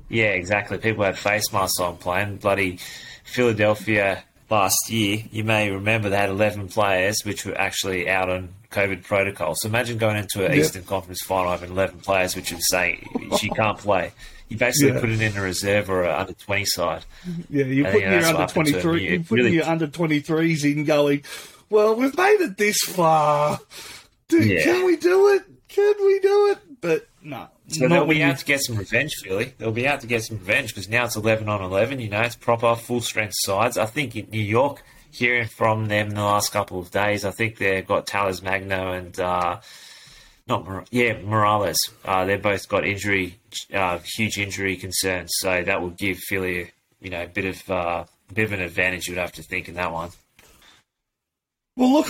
yeah, 0.09 0.27
exactly. 0.31 0.79
People 0.79 1.05
had 1.05 1.19
face 1.19 1.53
masks 1.53 1.81
on 1.81 1.97
playing. 1.97 2.37
Bloody 2.37 2.79
Philadelphia 3.25 4.23
last 4.51 4.89
year. 4.91 5.25
You 5.31 5.45
may 5.45 5.71
remember 5.71 6.09
they 6.11 6.17
had 6.17 6.29
eleven 6.31 6.69
players 6.69 7.17
which 7.25 7.45
were 7.45 7.59
actually 7.59 8.09
out 8.09 8.31
on 8.31 8.51
COVID 8.71 9.05
protocol. 9.05 9.55
So 9.57 9.69
imagine 9.69 9.99
going 9.99 10.17
into 10.17 10.45
an 10.45 10.53
Yep. 10.53 10.61
Eastern 10.65 10.85
Conference 10.85 11.21
final 11.23 11.51
having 11.51 11.71
eleven 11.71 11.99
players 12.01 12.35
which 12.37 12.53
would 12.53 12.63
say 12.63 13.03
she 13.41 13.49
can't 13.51 13.79
play. 13.79 14.13
You 14.49 14.57
basically 14.57 14.95
Yeah. 14.95 15.01
put 15.01 15.11
it 15.11 15.21
in 15.21 15.37
a 15.37 15.43
reserve 15.43 15.91
or 15.91 16.05
an 16.05 16.15
under 16.21 16.33
twenty 16.33 16.65
side. 16.67 17.05
Yeah, 17.51 17.65
you 17.65 17.83
I 17.85 17.91
put 17.91 18.01
think 18.01 18.11
your 18.13 18.25
under 18.27 18.47
twenty 18.53 18.73
three. 18.73 19.09
You 19.11 19.21
put 19.21 19.31
really- 19.37 19.55
your 19.55 19.65
under 19.67 19.87
twenty 19.89 20.21
threes 20.21 20.65
in, 20.65 20.85
going. 20.85 21.23
Well, 21.69 21.97
we've 21.97 22.17
made 22.17 22.41
it 22.41 22.57
this 22.57 22.79
far. 22.79 23.59
Do, 24.29 24.39
Yeah. 24.41 24.63
Can 24.63 24.87
we 24.87 24.97
do 24.97 25.29
it? 25.35 25.43
Can 25.69 25.95
we 26.05 26.21
do 26.21 26.51
it? 26.53 26.76
But 26.87 27.09
no, 27.21 27.49
So 27.67 27.89
not 27.89 27.97
they'll 27.97 28.07
be 28.07 28.23
out 28.23 28.39
to 28.39 28.45
get 28.45 28.61
some 28.63 28.77
revenge, 28.77 29.13
Philly. 29.25 29.53
They'll 29.59 29.73
be 29.73 29.89
out 29.89 30.03
to 30.03 30.07
get 30.07 30.23
some 30.23 30.39
revenge 30.39 30.69
because 30.69 30.89
now 30.89 31.05
it's 31.07 31.17
11 31.17 31.49
on 31.49 31.61
11. 31.61 31.99
You 31.99 32.09
know, 32.09 32.21
it's 32.21 32.37
proper 32.37 32.77
full 32.77 33.01
strength 33.01 33.35
sides. 33.39 33.77
I 33.77 33.87
think 33.87 34.15
in 34.15 34.29
New 34.31 34.41
York, 34.41 34.85
hearing 35.11 35.49
from 35.49 35.87
them 35.87 36.11
in 36.11 36.15
the 36.15 36.23
last 36.23 36.53
couple 36.53 36.79
of 36.79 36.93
days, 36.93 37.25
I 37.25 37.33
think 37.33 37.59
they've 37.59 37.85
got 37.85 38.07
Talles 38.07 38.41
Magno 38.41 38.93
and 38.93 39.19
uh, 39.19 39.59
not 40.47 40.65
Mor- 40.65 40.85
yeah 40.93 41.21
Morales. 41.21 41.79
Uh, 42.05 42.25
they've 42.25 42.41
both 42.41 42.69
got 42.69 42.87
injury, 42.87 43.41
uh, 43.75 43.99
huge 44.17 44.39
injury 44.39 44.77
concerns. 44.77 45.33
So 45.39 45.65
that 45.65 45.83
will 45.83 45.91
give 45.91 46.19
Philly, 46.19 46.71
you 47.01 47.11
know, 47.11 47.25
a 47.25 47.29
bit 47.29 47.47
of 47.47 47.69
uh, 47.69 48.05
a 48.31 48.33
bit 48.33 48.45
of 48.45 48.53
an 48.53 48.61
advantage. 48.61 49.09
You'd 49.09 49.19
have 49.19 49.33
to 49.33 49.43
think 49.43 49.69
in 49.69 49.75
that 49.75 49.91
one. 49.91 50.11
Well, 51.77 51.93
look, 51.93 52.09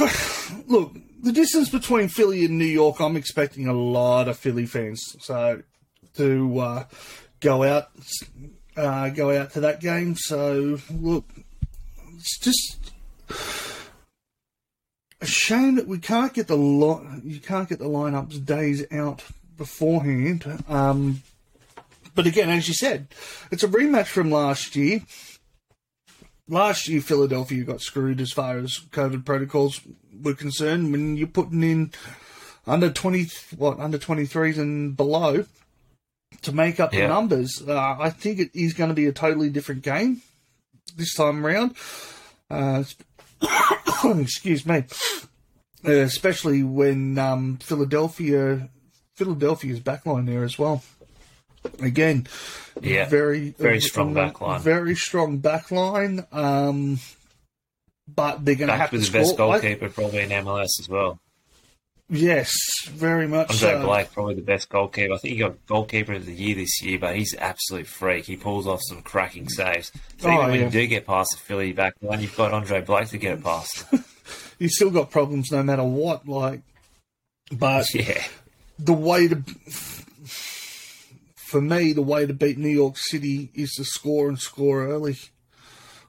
look. 0.69 0.97
The 1.27 1.33
distance 1.33 1.69
between 1.69 2.07
Philly 2.07 2.45
and 2.45 2.57
New 2.57 2.65
York, 2.65 3.01
I'm 3.01 3.17
expecting 3.17 3.67
a 3.67 3.73
lot 3.73 4.29
of 4.29 4.39
Philly 4.39 4.65
fans. 4.65 5.03
So 5.19 5.61
to 6.15 6.59
uh, 6.61 6.85
go 7.41 7.65
out, 7.65 7.89
uh, 8.77 9.09
go 9.09 9.37
out 9.37 9.51
to 9.55 9.61
that 9.63 9.81
game. 9.81 10.15
So 10.15 10.79
look, 10.89 11.25
it's 12.15 12.39
just 12.39 12.93
a 15.21 15.27
shame 15.27 15.75
that 15.75 15.89
we 15.89 15.99
can't 15.99 16.33
get 16.33 16.47
the 16.47 16.57
lot. 16.57 17.03
You 17.25 17.41
can't 17.41 17.69
get 17.69 17.81
the 17.81 17.87
lineups 17.87 18.47
days 18.47 18.85
out 18.93 19.25
beforehand. 19.57 20.63
Um, 20.69 21.25
but 22.15 22.29
again, 22.29 22.51
as 22.51 22.69
you 22.69 22.75
said, 22.75 23.09
it's 23.51 23.65
a 23.65 23.69
rematch 23.69 24.07
from 24.07 24.31
last 24.31 24.77
year 24.77 25.03
last 26.49 26.89
year 26.89 27.01
Philadelphia 27.01 27.65
got 27.65 27.81
screwed 27.81 28.21
as 28.21 28.33
far 28.33 28.59
as 28.59 28.79
COVID 28.91 29.25
protocols 29.25 29.81
were 30.23 30.35
concerned. 30.35 30.93
When 30.93 31.17
you're 31.17 31.27
putting 31.27 31.63
in 31.63 31.93
under 32.67 32.91
twenty, 32.91 33.29
what 33.57 33.79
under 33.79 33.99
twenty 33.99 34.27
threes 34.27 34.59
and 34.59 34.97
below 34.97 35.45
to 36.43 36.53
make 36.53 36.81
up 36.81 36.93
the 36.93 37.09
numbers, 37.09 37.63
uh, 37.67 37.97
I 37.99 38.11
think 38.11 38.39
it 38.39 38.51
is 38.55 38.75
going 38.75 38.89
to 38.89 38.95
be 38.95 39.07
a 39.07 39.13
totally 39.13 39.51
different 39.51 39.83
game 39.83 40.23
this 40.97 41.15
time 41.15 41.45
around. 41.45 41.77
Uh, 42.51 42.85
excuse 44.05 44.67
me, 44.67 44.85
uh, 45.87 45.91
especially 45.91 46.63
when 46.63 47.19
um, 47.19 47.57
Philadelphia, 47.59 48.69
Philadelphia's 49.15 49.81
backline 49.81 50.27
there 50.27 50.45
as 50.45 50.59
well. 50.59 50.83
Again, 51.81 52.27
Yeah, 52.81 53.09
very 53.09 53.51
very 53.51 53.81
strong 53.81 54.15
backline. 54.15 54.61
Very 54.61 54.95
strong 54.95 55.41
backline. 55.41 56.27
Um, 56.33 57.01
but 58.09 58.45
they're 58.45 58.55
going 58.55 58.69
to 58.69 58.77
have 58.77 58.91
to 58.91 58.99
the 58.99 59.11
best 59.11 59.35
score. 59.35 59.55
I- 59.55 59.61
goalkeeper 59.61 59.89
probably 59.89 60.21
in 60.21 60.31
MLS 60.31 60.69
as 60.81 60.89
well. 60.89 61.19
yes, 62.09 62.53
very 62.89 63.27
much. 63.27 63.51
Andre 63.51 63.59
so. 63.81 63.83
Blake, 63.85 64.13
probably 64.13 64.35
the 64.35 64.43
best 64.43 64.69
goalkeeper. 64.69 65.15
I 65.15 65.19
think 65.19 65.33
he 65.35 65.39
got 65.41 65.67
goalkeeper 65.67 66.13
of 66.15 66.27
the 66.27 66.33
year 66.35 66.55
this 66.55 66.81
year, 66.83 66.99
but 66.99 67.17
he's 67.17 67.33
an 67.33 67.41
absolute 67.41 67.87
freak. 67.87 68.27
He 68.27 68.37
pulls 68.37 68.67
off 68.67 68.81
some 68.89 69.03
cracking 69.03 69.49
saves. 69.49 69.91
So 70.19 70.29
Oh, 70.29 70.35
even 70.35 70.51
when 70.51 70.61
yeah. 70.61 70.65
you 70.67 70.71
do 70.71 70.87
get 70.87 71.07
past 71.07 71.33
the 71.33 71.39
Philly 71.39 71.73
back 71.73 71.95
line, 72.03 72.21
you've 72.21 72.37
got 72.37 72.53
Andre 72.53 72.81
Blake 72.83 73.09
to 73.09 73.19
get 73.19 73.39
it 73.39 73.45
past. 73.45 73.85
You 74.59 74.71
still 74.71 74.91
got 74.91 75.11
problems 75.11 75.53
no 75.53 75.63
matter 75.63 75.85
what. 75.85 76.27
Like, 76.27 76.63
but 77.53 77.85
yeah, 77.95 78.25
the 78.79 78.95
way 78.95 79.29
to, 79.29 79.43
for 81.37 81.61
me, 81.61 81.93
the 81.93 82.01
way 82.03 82.25
to 82.27 82.33
beat 82.33 82.57
New 82.59 82.71
York 82.71 82.97
City 82.97 83.51
is 83.55 83.73
to 83.75 83.85
score 83.85 84.29
and 84.29 84.39
score 84.41 84.87
early. 84.87 85.17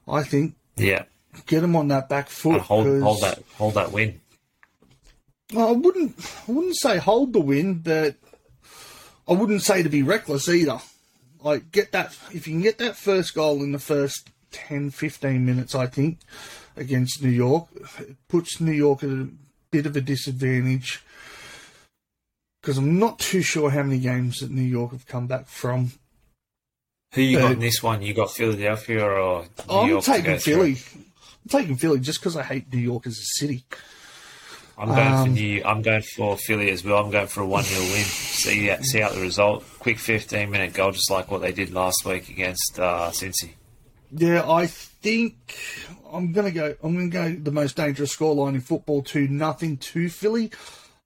I 0.08 0.22
think 0.22 0.54
yeah. 0.76 1.04
Get 1.46 1.60
them 1.60 1.76
on 1.76 1.88
that 1.88 2.08
back 2.08 2.28
foot. 2.28 2.54
And 2.54 2.62
hold 2.62 3.02
hold 3.02 3.20
that 3.22 3.42
hold 3.56 3.74
that 3.74 3.92
win. 3.92 4.20
Well, 5.52 5.68
I 5.68 5.72
wouldn't. 5.72 6.14
I 6.48 6.52
wouldn't 6.52 6.76
say 6.78 6.98
hold 6.98 7.32
the 7.32 7.40
win, 7.40 7.74
but 7.76 8.16
I 9.26 9.32
wouldn't 9.32 9.62
say 9.62 9.82
to 9.82 9.88
be 9.88 10.02
reckless 10.02 10.48
either. 10.48 10.80
Like 11.42 11.70
get 11.72 11.92
that 11.92 12.16
if 12.32 12.46
you 12.46 12.54
can 12.54 12.62
get 12.62 12.78
that 12.78 12.96
first 12.96 13.34
goal 13.34 13.62
in 13.62 13.72
the 13.72 13.78
first 13.78 14.30
10, 14.50 14.90
15 14.90 15.44
minutes, 15.46 15.74
I 15.74 15.86
think 15.86 16.18
against 16.76 17.22
New 17.22 17.30
York, 17.30 17.68
it 17.98 18.16
puts 18.28 18.60
New 18.60 18.72
York 18.72 19.02
at 19.02 19.10
a 19.10 19.28
bit 19.70 19.86
of 19.86 19.96
a 19.96 20.00
disadvantage. 20.00 21.02
Because 22.60 22.76
I'm 22.78 22.98
not 22.98 23.18
too 23.20 23.40
sure 23.42 23.70
how 23.70 23.82
many 23.84 24.00
games 24.00 24.38
that 24.40 24.50
New 24.50 24.62
York 24.62 24.90
have 24.92 25.06
come 25.06 25.26
back 25.28 25.46
from. 25.46 25.92
Who 27.14 27.22
you 27.22 27.38
Uh, 27.38 27.42
got 27.42 27.52
in 27.52 27.58
this 27.60 27.82
one? 27.82 28.02
You 28.02 28.12
got 28.14 28.32
Philadelphia 28.32 29.02
or 29.04 29.46
New 29.68 29.74
I'm 29.74 29.88
York 29.88 30.04
taking 30.04 30.38
Philly. 30.38 30.74
through? 30.74 31.02
Taking 31.48 31.76
Philly 31.76 32.00
just 32.00 32.20
because 32.20 32.36
I 32.36 32.42
hate 32.42 32.72
New 32.72 32.80
York 32.80 33.06
as 33.06 33.14
a 33.18 33.38
city. 33.38 33.64
I'm 34.76 34.88
going 34.88 35.08
Um, 35.08 35.24
for 35.26 35.32
New. 35.32 35.62
I'm 35.64 35.82
going 35.82 36.02
for 36.02 36.36
Philly 36.36 36.70
as 36.70 36.84
well. 36.84 37.04
I'm 37.04 37.10
going 37.10 37.26
for 37.26 37.40
a 37.40 37.46
one 37.46 37.64
0 37.64 37.80
win. 37.80 38.04
See 38.04 38.70
see 38.82 39.02
out 39.02 39.12
the 39.14 39.20
result. 39.20 39.64
Quick 39.80 39.98
15 39.98 40.50
minute 40.50 40.72
goal, 40.74 40.92
just 40.92 41.10
like 41.10 41.30
what 41.30 41.40
they 41.40 41.50
did 41.52 41.72
last 41.72 42.04
week 42.04 42.28
against 42.28 42.78
uh, 42.78 43.10
Cincy. 43.12 43.50
Yeah, 44.12 44.48
I 44.48 44.66
think 44.68 45.58
I'm 46.12 46.32
gonna 46.32 46.52
go. 46.52 46.76
I'm 46.82 46.94
gonna 46.94 47.08
go 47.08 47.34
the 47.42 47.50
most 47.50 47.76
dangerous 47.76 48.16
scoreline 48.16 48.54
in 48.54 48.60
football 48.60 49.02
to 49.04 49.26
nothing 49.26 49.78
to 49.78 50.08
Philly. 50.08 50.50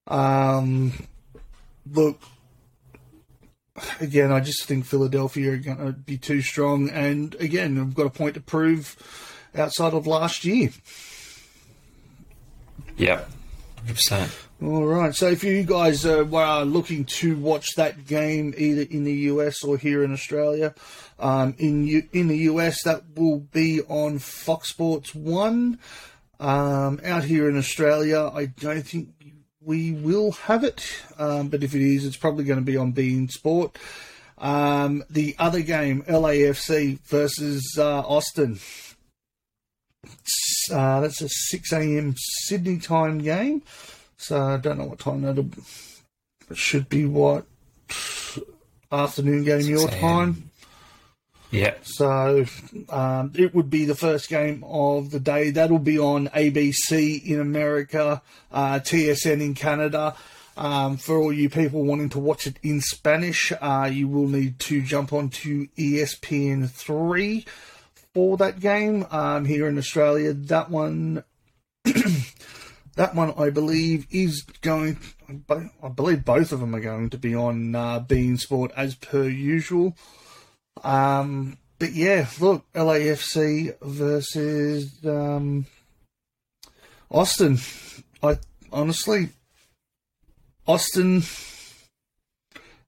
Um, 0.06 0.92
look, 1.90 2.20
again, 4.00 4.30
I 4.30 4.40
just 4.40 4.64
think 4.64 4.84
Philadelphia 4.84 5.52
are 5.52 5.56
gonna 5.56 5.92
be 5.92 6.18
too 6.18 6.42
strong, 6.42 6.90
and 6.90 7.34
again, 7.36 7.78
I've 7.80 7.94
got 7.94 8.06
a 8.06 8.10
point 8.10 8.34
to 8.34 8.40
prove 8.40 8.96
outside 9.56 9.94
of 9.94 10.06
last 10.06 10.44
year. 10.44 10.70
Yep, 12.96 13.28
100. 13.86 13.94
percent 13.94 14.32
All 14.62 14.84
right. 14.84 15.14
So 15.14 15.28
if 15.28 15.42
you 15.42 15.62
guys 15.62 16.04
uh, 16.04 16.24
were 16.28 16.62
looking 16.62 17.04
to 17.04 17.36
watch 17.36 17.74
that 17.76 18.06
game 18.06 18.54
either 18.56 18.82
in 18.82 19.04
the 19.04 19.14
US 19.32 19.64
or 19.64 19.76
here 19.76 20.04
in 20.04 20.12
Australia, 20.12 20.74
um, 21.18 21.54
in 21.58 21.86
U- 21.86 22.08
in 22.12 22.28
the 22.28 22.38
US 22.38 22.82
that 22.84 23.02
will 23.16 23.40
be 23.40 23.80
on 23.82 24.18
Fox 24.18 24.68
Sports 24.68 25.14
One. 25.14 25.78
Um, 26.38 27.00
out 27.04 27.22
here 27.24 27.48
in 27.48 27.56
Australia, 27.56 28.30
I 28.34 28.46
don't 28.46 28.82
think 28.82 29.10
we 29.60 29.92
will 29.92 30.32
have 30.32 30.64
it, 30.64 30.84
um, 31.18 31.48
but 31.48 31.62
if 31.62 31.72
it 31.74 31.82
is, 31.82 32.04
it's 32.04 32.16
probably 32.16 32.42
going 32.42 32.58
to 32.58 32.64
be 32.64 32.76
on 32.76 32.90
Bein 32.90 33.28
Sport. 33.28 33.78
Um, 34.38 35.04
the 35.08 35.36
other 35.38 35.60
game, 35.60 36.02
LAFC 36.02 36.98
versus 37.02 37.76
uh, 37.78 38.00
Austin. 38.00 38.58
Uh, 40.70 41.00
that's 41.00 41.20
a 41.20 41.28
6 41.28 41.72
a.m. 41.72 42.14
Sydney 42.16 42.78
time 42.78 43.18
game. 43.18 43.62
So 44.16 44.40
I 44.40 44.56
don't 44.56 44.78
know 44.78 44.84
what 44.84 44.98
time 44.98 45.22
that'll. 45.22 45.48
It 46.50 46.56
should 46.56 46.88
be 46.88 47.06
what 47.06 47.44
afternoon 48.90 49.44
game 49.44 49.62
your 49.62 49.88
time. 49.88 50.50
Yeah. 51.50 51.74
So 51.82 52.46
um, 52.88 53.32
it 53.36 53.54
would 53.54 53.68
be 53.68 53.84
the 53.84 53.94
first 53.94 54.28
game 54.28 54.64
of 54.66 55.10
the 55.10 55.20
day. 55.20 55.50
That'll 55.50 55.78
be 55.78 55.98
on 55.98 56.28
ABC 56.28 57.24
in 57.24 57.40
America, 57.40 58.22
uh, 58.50 58.80
TSN 58.80 59.40
in 59.40 59.54
Canada. 59.54 60.14
Um, 60.54 60.98
for 60.98 61.16
all 61.16 61.32
you 61.32 61.48
people 61.48 61.82
wanting 61.84 62.10
to 62.10 62.18
watch 62.18 62.46
it 62.46 62.58
in 62.62 62.80
Spanish, 62.82 63.52
uh, 63.60 63.88
you 63.90 64.06
will 64.06 64.28
need 64.28 64.58
to 64.60 64.82
jump 64.82 65.12
onto 65.12 65.68
ESPN 65.78 66.68
three 66.68 67.46
for 68.14 68.36
that 68.38 68.60
game. 68.60 69.06
Um, 69.10 69.44
here 69.44 69.68
in 69.68 69.78
Australia, 69.78 70.32
that 70.32 70.70
one, 70.70 71.24
that 71.84 73.14
one 73.14 73.34
I 73.36 73.50
believe 73.50 74.06
is 74.10 74.42
going. 74.60 74.98
I 75.48 75.88
believe 75.88 76.24
both 76.24 76.52
of 76.52 76.60
them 76.60 76.74
are 76.74 76.80
going 76.80 77.10
to 77.10 77.18
be 77.18 77.34
on 77.34 77.74
uh, 77.74 78.00
Bein 78.00 78.36
Sport 78.36 78.70
as 78.76 78.94
per 78.94 79.24
usual. 79.28 79.96
Um, 80.84 81.56
but 81.78 81.92
yeah, 81.92 82.26
look, 82.38 82.70
LAFC 82.74 83.74
versus 83.80 84.92
um, 85.04 85.66
Austin. 87.10 87.58
I 88.22 88.38
honestly, 88.72 89.30
Austin 90.66 91.22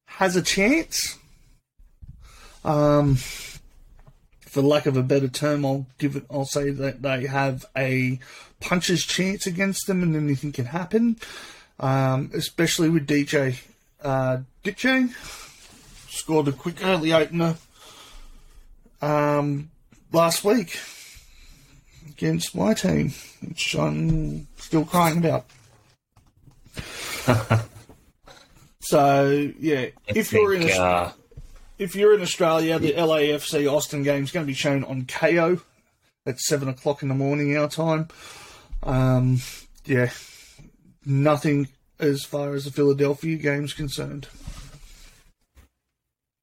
has 0.06 0.36
a 0.36 0.42
chance. 0.42 1.18
Um, 2.64 3.18
for 4.54 4.62
lack 4.62 4.86
of 4.86 4.96
a 4.96 5.02
better 5.02 5.26
term, 5.26 5.66
I'll 5.66 5.84
give 5.98 6.14
it. 6.14 6.24
I'll 6.30 6.44
say 6.44 6.70
that 6.70 7.02
they 7.02 7.26
have 7.26 7.66
a 7.76 8.20
puncher's 8.60 9.04
chance 9.04 9.48
against 9.48 9.88
them, 9.88 10.00
and 10.04 10.14
anything 10.14 10.52
can 10.52 10.66
happen. 10.66 11.16
Um, 11.80 12.30
especially 12.32 12.88
with 12.88 13.08
DJ 13.08 13.60
uh, 14.00 14.38
scored 16.08 16.46
a 16.46 16.52
quick 16.52 16.84
early 16.84 17.12
opener 17.12 17.56
um, 19.02 19.70
last 20.12 20.44
week 20.44 20.78
against 22.08 22.54
my 22.54 22.74
team, 22.74 23.12
which 23.44 23.74
I'm 23.74 24.46
still 24.58 24.84
crying 24.84 25.18
about. 25.18 25.46
so 28.78 29.50
yeah, 29.58 29.86
if 30.06 30.32
you're 30.32 30.54
in 30.54 30.70
uh, 30.70 31.10
if 31.78 31.94
you're 31.96 32.14
in 32.14 32.22
Australia, 32.22 32.78
the 32.78 32.92
LAFC 32.92 33.70
Austin 33.70 34.02
game 34.02 34.24
is 34.24 34.30
going 34.30 34.44
to 34.46 34.50
be 34.50 34.54
shown 34.54 34.84
on 34.84 35.02
Kayo 35.02 35.60
at 36.26 36.38
seven 36.40 36.68
o'clock 36.68 37.02
in 37.02 37.08
the 37.08 37.14
morning 37.14 37.56
our 37.56 37.68
time. 37.68 38.08
Um, 38.82 39.40
yeah, 39.84 40.10
nothing 41.04 41.68
as 41.98 42.24
far 42.24 42.54
as 42.54 42.64
the 42.64 42.70
Philadelphia 42.70 43.36
game's 43.36 43.72
concerned. 43.72 44.28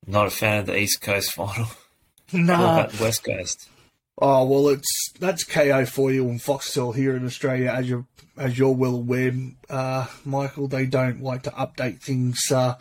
not 0.08 0.28
a 0.28 0.32
fan 0.32 0.60
of 0.60 0.66
the 0.66 0.78
East 0.78 1.02
Coast 1.02 1.32
final. 1.36 1.68
No, 2.34 2.88
the 2.92 3.04
West 3.04 3.24
Coast? 3.24 3.68
Oh 4.18 4.46
well, 4.46 4.70
it's 4.70 5.12
that's 5.20 5.44
Kayo 5.44 5.88
for 5.88 6.12
you 6.12 6.30
on 6.30 6.38
Foxtel 6.40 6.96
here 6.96 7.16
in 7.16 7.26
Australia, 7.26 7.72
as 7.72 7.90
you 7.90 8.06
as 8.38 8.58
you're 8.58 8.72
well 8.72 8.96
aware, 8.96 9.34
uh, 9.70 10.08
Michael. 10.26 10.68
They 10.68 10.86
don't 10.86 11.22
like 11.22 11.44
to 11.44 11.52
update 11.52 12.02
things 12.02 12.40
uh, 12.52 12.76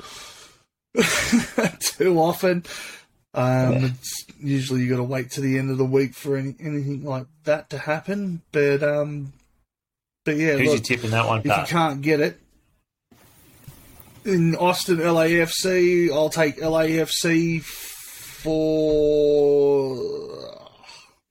too 1.81 2.19
often. 2.19 2.65
Um, 3.33 3.73
Yeah. 3.73 3.87
It's 3.87 4.27
usually 4.41 4.83
you 4.83 4.91
got 4.91 4.97
to 4.97 5.05
wait 5.05 5.31
to 5.33 5.41
the 5.41 5.59
end 5.59 5.71
of 5.71 5.79
the 5.79 5.85
week 5.85 6.15
for 6.15 6.37
any, 6.37 6.55
anything 6.61 7.05
like 7.05 7.27
that 7.45 7.71
to 7.71 7.79
happen. 7.79 8.43
But 8.53 8.83
um, 8.83 9.33
but 10.25 10.37
yeah, 10.37 10.57
Who's 10.57 10.75
look, 10.75 10.83
tipping 10.83 11.11
that 11.11 11.27
one, 11.27 11.41
if 11.41 11.47
you 11.47 11.65
can't 11.67 12.03
get 12.03 12.21
it 12.21 12.41
in 14.25 14.57
Austin 14.57 14.99
LAFC, 14.99 16.11
I'll 16.13 16.29
take 16.29 16.59
LAFC 16.59 17.63
for 17.63 18.51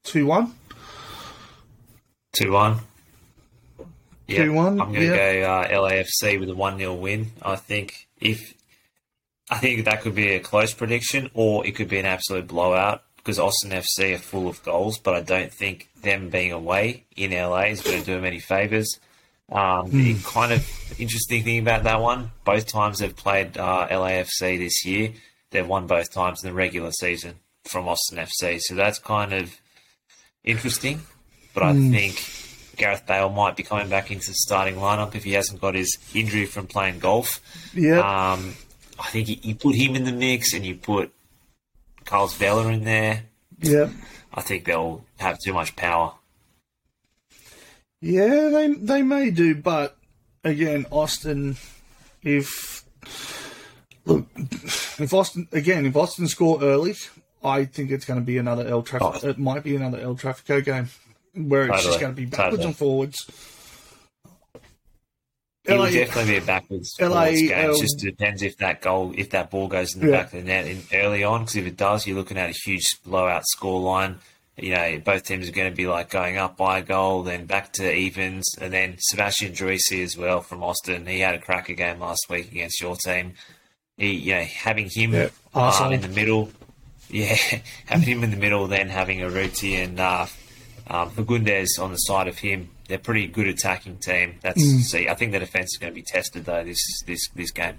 two 0.04 0.26
one. 0.26 0.56
2 2.34 2.52
1. 2.52 2.80
Yeah, 4.28 4.46
2-1, 4.46 4.68
I'm 4.68 4.78
going 4.78 4.94
to 4.94 5.06
yeah. 5.06 5.16
go 5.16 5.52
uh, 5.52 5.90
LAFC 5.90 6.40
with 6.40 6.50
a 6.50 6.56
1 6.56 6.78
0 6.78 6.94
win. 6.94 7.32
I 7.42 7.56
think 7.56 8.08
if. 8.20 8.54
I 9.52 9.58
think 9.58 9.86
that 9.86 10.02
could 10.02 10.16
be 10.16 10.30
a 10.34 10.40
close 10.40 10.74
prediction, 10.74 11.30
or 11.34 11.66
it 11.66 11.76
could 11.76 11.88
be 11.90 11.98
an 12.00 12.06
absolute 12.06 12.48
blowout 12.48 13.04
because 13.18 13.40
Austin 13.40 13.72
FC 13.72 14.16
are 14.16 14.20
full 14.20 14.48
of 14.48 14.62
goals, 14.64 14.98
but 15.00 15.14
I 15.16 15.22
don't 15.22 15.52
think 15.52 15.90
them 16.02 16.30
being 16.30 16.52
away 16.52 17.06
in 17.16 17.32
LA 17.32 17.64
is 17.72 17.82
going 17.82 18.00
to 18.00 18.06
do 18.06 18.14
them 18.16 18.26
any 18.26 18.40
favours. 18.40 19.00
Um, 19.52 19.90
The 19.92 20.14
Hmm. 20.14 20.20
kind 20.24 20.54
of 20.54 20.66
interesting 21.00 21.44
thing 21.44 21.60
about 21.60 21.84
that 21.84 22.00
one, 22.02 22.32
both 22.46 22.68
times 22.68 23.00
they've 23.00 23.16
played 23.16 23.58
uh, 23.58 23.88
LAFC 23.90 24.58
this 24.60 24.86
year, 24.86 25.14
they've 25.52 25.68
won 25.68 25.88
both 25.88 26.12
times 26.14 26.44
in 26.44 26.50
the 26.50 26.54
regular 26.56 26.92
season 26.92 27.36
from 27.66 27.88
Austin 27.88 28.20
FC. 28.20 28.60
So 28.62 28.76
that's 28.76 29.00
kind 29.00 29.34
of 29.34 29.52
interesting. 30.44 31.02
But 31.54 31.64
I 31.64 31.74
Hmm. 31.74 31.92
think 31.92 32.24
Gareth 32.78 33.06
Bale 33.08 33.30
might 33.30 33.56
be 33.56 33.64
coming 33.64 33.90
back 33.90 34.12
into 34.12 34.28
the 34.28 34.36
starting 34.36 34.76
lineup 34.76 35.16
if 35.16 35.24
he 35.24 35.34
hasn't 35.34 35.60
got 35.60 35.76
his 35.76 35.98
injury 36.14 36.46
from 36.46 36.68
playing 36.68 37.00
golf. 37.00 37.42
Yeah, 37.74 38.34
Um, 38.34 38.56
I 39.00 39.08
think 39.10 39.30
you, 39.30 39.38
you 39.42 39.56
put 39.56 39.76
him 39.76 39.96
in 39.96 40.04
the 40.04 40.12
mix 40.12 40.54
and 40.54 40.66
you 40.66 40.76
put 40.76 41.14
Carlos 42.06 42.34
Vela 42.36 42.68
in 42.68 42.84
there. 42.84 43.24
yeah, 43.60 43.90
I 44.34 44.42
think 44.42 44.66
they'll 44.66 45.06
have 45.18 45.38
too 45.40 45.54
much 45.54 45.76
power. 45.76 46.14
yeah. 48.02 48.50
They 48.50 48.74
they 48.74 49.02
may 49.02 49.32
do, 49.32 49.56
but 49.56 49.98
again, 50.44 50.86
Austin, 50.92 51.58
if 52.24 52.84
look, 54.06 54.26
if 54.36 55.14
Austin 55.14 55.48
again, 55.52 55.86
if 55.86 55.96
Austin 55.96 56.28
score 56.28 56.62
early, 56.62 56.96
I 57.44 57.66
think 57.66 57.92
it's 57.92 58.06
going 58.06 58.20
to 58.20 58.26
be 58.26 58.38
another 58.38 58.68
El 58.68 58.84
Trafico. 58.84 59.20
Oh. 59.24 59.30
It 59.30 59.38
might 59.38 59.64
be 59.64 59.76
another 59.76 60.00
El 60.00 60.16
Trafico 60.16 60.64
game 60.64 60.90
where 61.34 61.68
it's 61.72 61.86
just 61.86 62.00
going 62.00 62.12
to 62.12 62.16
be 62.16 62.26
backwards 62.26 62.52
totally. 62.52 62.66
and 62.68 62.76
forwards. 62.76 63.26
It 65.70 65.78
will 65.78 65.92
definitely 65.92 66.32
be 66.32 66.38
a 66.38 66.42
backwards 66.42 66.96
forwards 66.98 67.42
game. 67.42 67.66
um, 67.66 67.72
It 67.72 67.80
just 67.80 68.00
depends 68.00 68.42
if 68.42 68.58
that 68.58 68.82
goal, 68.82 69.14
if 69.18 69.30
that 69.32 69.50
ball 69.52 69.68
goes 69.68 69.96
in 69.96 70.02
the 70.02 70.08
Yeah. 70.12 70.18
back 70.24 70.26
of 70.28 70.32
the 70.40 70.42
net 70.44 70.68
in, 70.68 70.82
early 70.94 71.24
on. 71.24 71.42
Because 71.42 71.56
if 71.58 71.66
it 71.68 71.78
does, 71.78 72.06
you're 72.08 72.18
looking 72.18 72.38
at 72.38 72.50
a 72.50 72.54
huge 72.66 72.88
blowout 73.06 73.44
score 73.48 73.80
line. 73.80 74.18
You 74.58 74.76
know, 74.76 75.00
both 75.06 75.24
teams 75.24 75.48
are 75.48 75.54
going 75.54 75.72
to 75.72 75.76
be 75.76 75.88
like 75.88 76.10
going 76.10 76.36
up 76.38 76.58
by 76.58 76.80
a 76.80 76.82
goal, 76.82 77.24
then 77.24 77.46
back 77.46 77.72
to 77.74 77.94
evens, 77.96 78.46
and 78.60 78.74
then 78.74 78.96
Sebastian 79.00 79.54
Driussi 79.54 80.04
as 80.04 80.18
well 80.18 80.42
from 80.42 80.64
Austin. 80.64 81.06
He 81.06 81.20
had 81.22 81.34
a 81.36 81.40
cracker 81.40 81.74
game 81.74 82.00
last 82.02 82.26
week 82.30 82.52
against 82.52 82.82
your 82.82 82.98
team. 82.98 83.36
He, 83.98 84.12
you 84.12 84.36
know, 84.36 84.44
having 84.44 84.90
him 84.90 85.14
Yeah, 85.14 85.24
um, 85.54 85.64
Arsenal. 85.64 85.94
in 85.94 86.02
the 86.02 86.08
middle, 86.10 86.52
yeah, 87.10 87.38
having 87.86 88.08
him 88.08 88.24
in 88.26 88.32
the 88.32 88.38
middle, 88.38 88.68
then 88.68 88.90
having 88.90 89.20
Aruti 89.20 89.76
and 89.82 89.98
uh, 89.98 90.26
um, 90.88 91.10
Fagundez 91.12 91.68
on 91.80 91.92
the 91.92 91.98
side 91.98 92.28
of 92.28 92.38
him. 92.40 92.70
They're 92.90 92.98
a 92.98 93.02
pretty 93.02 93.28
good 93.28 93.48
attacking 93.48 93.98
team. 94.00 94.40
That's 94.42 94.62
Mm. 94.64 94.82
see. 94.82 95.08
I 95.08 95.14
think 95.14 95.32
the 95.32 95.38
defense 95.40 95.74
is 95.74 95.78
going 95.78 95.94
to 95.94 95.96
be 95.96 96.02
tested 96.02 96.46
though 96.46 96.64
this 96.64 96.80
this 97.06 97.30
this 97.36 97.52
game. 97.52 97.78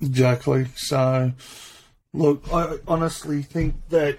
Exactly. 0.00 0.66
So, 0.76 1.32
look, 2.12 2.44
I 2.52 2.76
honestly 2.86 3.42
think 3.42 3.74
that. 3.88 4.18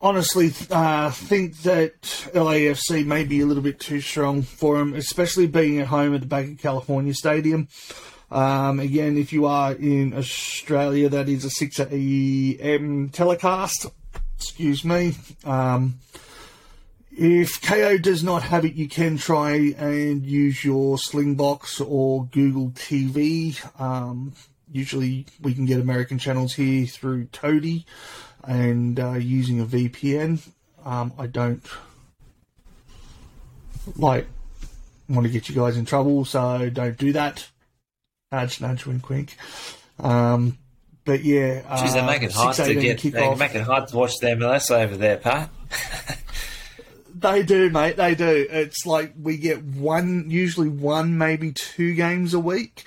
Honestly, 0.00 0.52
uh, 0.70 1.10
think 1.10 1.62
that 1.62 2.00
LAFC 2.34 3.04
may 3.06 3.24
be 3.24 3.40
a 3.40 3.46
little 3.46 3.62
bit 3.62 3.80
too 3.80 4.00
strong 4.00 4.42
for 4.42 4.78
them, 4.78 4.94
especially 4.94 5.46
being 5.46 5.80
at 5.80 5.86
home 5.86 6.14
at 6.14 6.20
the 6.20 6.26
Banc 6.26 6.52
of 6.52 6.58
California 6.58 7.14
Stadium. 7.14 7.68
Um, 8.30 8.80
again, 8.80 9.16
if 9.16 9.32
you 9.32 9.46
are 9.46 9.72
in 9.72 10.12
Australia, 10.14 11.08
that 11.08 11.28
is 11.28 11.44
a 11.46 11.50
6 11.50 11.80
a.m. 11.80 13.08
telecast. 13.08 13.86
Excuse 14.44 14.84
me. 14.84 15.14
Um, 15.44 16.00
if 17.10 17.62
Kayo 17.62 18.00
does 18.00 18.22
not 18.22 18.42
have 18.42 18.66
it, 18.66 18.74
you 18.74 18.88
can 18.88 19.16
try 19.16 19.54
and 19.54 20.22
use 20.22 20.62
your 20.62 20.98
Slingbox 20.98 21.82
or 21.84 22.26
Google 22.26 22.68
TV. 22.70 23.58
Um, 23.80 24.34
usually, 24.70 25.24
we 25.40 25.54
can 25.54 25.64
get 25.64 25.80
American 25.80 26.18
channels 26.18 26.52
here 26.54 26.84
through 26.86 27.24
Toady 27.26 27.86
and 28.46 29.00
uh, 29.00 29.14
using 29.14 29.60
a 29.60 29.64
VPN. 29.64 30.46
Um, 30.84 31.14
I 31.18 31.26
don't 31.26 31.66
like 33.96 34.26
want 35.08 35.26
to 35.26 35.32
get 35.32 35.48
you 35.48 35.54
guys 35.54 35.78
in 35.78 35.86
trouble, 35.86 36.26
so 36.26 36.68
don't 36.68 36.98
do 36.98 37.14
that. 37.14 37.48
Nudge, 38.30 38.60
nudge, 38.60 38.84
wink, 38.84 39.08
wink. 39.08 39.36
Um, 39.98 40.58
but 41.04 41.24
yeah, 41.24 41.62
Jeez, 41.78 41.92
they 41.92 42.00
uh, 42.00 42.06
make 42.06 42.22
it 42.22 42.32
hard 42.32 42.56
to 42.56 42.74
get. 42.74 43.00
They 43.00 43.34
make 43.34 43.54
it 43.54 43.62
hard 43.62 43.88
to 43.88 43.96
watch 43.96 44.12
the 44.20 44.28
MLS 44.28 44.70
over 44.70 44.96
there, 44.96 45.18
Pat. 45.18 45.50
They 47.24 47.42
do, 47.42 47.70
mate. 47.70 47.96
They 47.96 48.14
do. 48.14 48.46
It's 48.50 48.84
like 48.84 49.14
we 49.18 49.38
get 49.38 49.62
one, 49.62 50.28
usually 50.28 50.68
one, 50.68 51.16
maybe 51.16 51.52
two 51.52 51.94
games 51.94 52.34
a 52.34 52.40
week. 52.40 52.84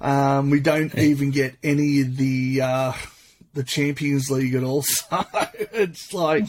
Um, 0.00 0.48
we 0.50 0.60
don't 0.60 0.96
even 0.96 1.30
get 1.30 1.56
any 1.62 2.00
of 2.00 2.16
the 2.16 2.60
uh, 2.62 2.92
the 3.52 3.62
Champions 3.62 4.30
League 4.30 4.54
at 4.54 4.64
all. 4.64 4.82
So 5.10 5.26
it's 5.72 6.14
like 6.14 6.46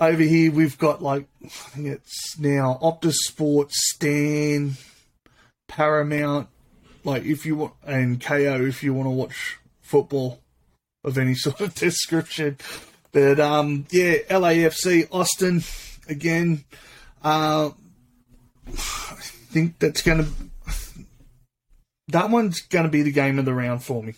over 0.00 0.22
here 0.22 0.52
we've 0.52 0.78
got 0.78 1.02
like 1.02 1.26
I 1.44 1.48
think 1.48 1.86
it's 1.86 2.38
now 2.38 2.78
Optus 2.82 3.14
Sports, 3.14 3.76
Stan, 3.94 4.72
Paramount, 5.68 6.48
Like 7.06 7.24
if 7.24 7.46
you 7.46 7.54
want, 7.56 7.74
and 7.86 8.20
Kayo 8.20 8.68
if 8.68 8.82
you 8.82 8.92
want 8.92 9.06
to 9.06 9.10
watch 9.10 9.58
football 9.80 10.40
of 11.04 11.16
any 11.16 11.34
sort 11.36 11.60
of 11.60 11.74
description. 11.74 12.58
But 13.12 13.38
um, 13.40 13.86
yeah, 13.90 14.16
LAFC 14.28 15.08
Austin 15.10 15.62
again. 16.08 16.64
Uh, 17.24 17.70
I 18.68 18.72
think 19.52 19.78
that's 19.78 20.02
going 20.02 20.24
to 20.24 20.30
that 22.08 22.28
one's 22.30 22.60
going 22.60 22.84
to 22.84 22.90
be 22.90 23.02
the 23.02 23.12
game 23.12 23.38
of 23.38 23.44
the 23.44 23.54
round 23.54 23.82
for 23.82 24.02
me. 24.02 24.14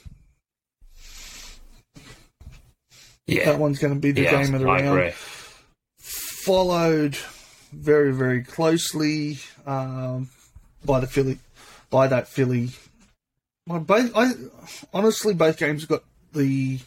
Yeah, 3.26 3.52
That 3.52 3.58
one's 3.58 3.78
going 3.78 3.92
to 3.94 4.00
be 4.00 4.12
the 4.12 4.22
yeah, 4.22 4.42
game 4.42 4.54
of 4.54 4.62
the 4.62 4.68
I 4.68 4.80
round. 4.82 4.98
agree. 4.98 5.12
Followed 6.00 7.16
very 7.72 8.12
very 8.12 8.42
closely 8.42 9.38
um, 9.66 10.30
by 10.84 11.00
the 11.00 11.06
Philly, 11.06 11.38
by 11.90 12.06
that 12.08 12.28
Philly. 12.28 12.70
Well, 13.66 13.80
both, 13.80 14.10
I 14.14 14.32
honestly 14.92 15.34
both 15.34 15.58
games 15.58 15.84
got 15.84 16.02
the 16.32 16.78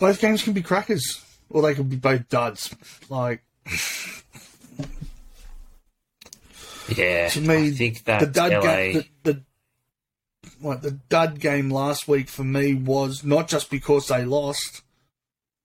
both 0.00 0.20
games 0.20 0.42
can 0.42 0.52
be 0.52 0.62
crackers 0.62 1.24
or 1.50 1.62
they 1.62 1.74
could 1.74 1.88
be 1.88 1.96
both 1.96 2.28
duds. 2.28 2.74
Like 3.08 3.42
Yeah, 6.94 7.28
to 7.28 7.40
me, 7.40 7.68
I 7.68 7.70
think 7.72 8.04
that 8.04 8.20
the 8.20 8.26
dud 8.26 8.52
LA. 8.52 8.60
game, 8.60 8.94
the, 8.94 9.32
the 9.32 9.42
what 10.60 10.82
the 10.82 10.92
dud 11.08 11.40
game 11.40 11.70
last 11.70 12.06
week 12.06 12.28
for 12.28 12.44
me 12.44 12.74
was 12.74 13.24
not 13.24 13.48
just 13.48 13.70
because 13.70 14.08
they 14.08 14.24
lost, 14.24 14.82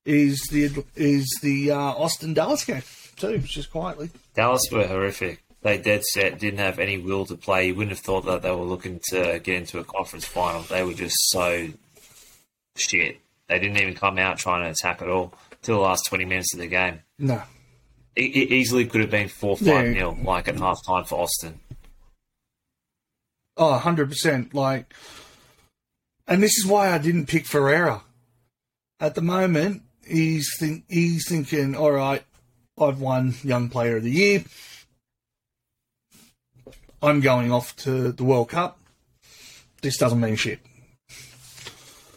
is 0.05 0.41
the 0.51 0.83
is 0.95 1.27
the 1.41 1.71
uh, 1.71 1.77
Austin 1.77 2.33
Dallas 2.33 2.65
game 2.65 2.81
too, 3.15 3.37
just 3.39 3.71
quietly. 3.71 4.09
Dallas 4.33 4.63
were 4.71 4.87
horrific. 4.87 5.43
They 5.63 5.77
dead 5.77 6.03
set 6.03 6.39
didn't 6.39 6.59
have 6.59 6.79
any 6.79 6.97
will 6.97 7.25
to 7.27 7.35
play. 7.35 7.67
You 7.67 7.75
wouldn't 7.75 7.95
have 7.95 8.03
thought 8.03 8.25
that 8.25 8.41
they 8.41 8.49
were 8.51 8.63
looking 8.65 8.99
to 9.09 9.39
get 9.43 9.55
into 9.57 9.77
a 9.79 9.83
conference 9.83 10.25
final. 10.25 10.61
They 10.63 10.83
were 10.83 10.93
just 10.95 11.15
so 11.29 11.67
shit. 12.75 13.19
They 13.47 13.59
didn't 13.59 13.77
even 13.77 13.93
come 13.93 14.17
out 14.17 14.37
trying 14.39 14.63
to 14.63 14.71
attack 14.71 15.01
at 15.01 15.07
all 15.09 15.33
till 15.61 15.75
the 15.75 15.81
last 15.81 16.05
twenty 16.07 16.25
minutes 16.25 16.53
of 16.53 16.59
the 16.61 16.67
game. 16.67 17.01
No, 17.19 17.43
It, 18.15 18.23
it 18.23 18.51
easily 18.53 18.85
could 18.85 19.01
have 19.01 19.11
been 19.11 19.27
four 19.27 19.55
Yeah. 19.59 19.73
five 19.81 19.87
nil, 19.93 20.17
like 20.23 20.47
at 20.47 20.57
half 20.57 20.79
time 20.85 21.03
for 21.05 21.19
Austin. 21.19 21.59
oh, 23.57 23.71
100 23.71 24.09
percent. 24.09 24.53
Like, 24.55 24.93
and 26.27 26.41
this 26.41 26.57
is 26.57 26.65
why 26.65 26.91
I 26.91 26.97
didn't 26.97 27.27
pick 27.27 27.45
Ferreira. 27.45 28.01
At 28.99 29.15
the 29.15 29.21
moment, 29.21 29.83
he's 30.07 30.49
think 30.59 30.85
he's 30.87 31.27
thinking, 31.27 31.75
all 31.75 31.91
right, 31.91 32.23
I've 32.79 32.99
won 33.01 33.35
Young 33.43 33.69
Player 33.69 33.97
of 33.97 34.03
the 34.03 34.11
Year. 34.11 34.43
I'm 37.01 37.19
going 37.21 37.51
off 37.51 37.75
to 37.77 38.11
the 38.11 38.23
World 38.23 38.49
Cup. 38.49 38.77
This 39.81 39.97
doesn't 39.97 40.19
mean 40.19 40.35
shit. 40.35 40.59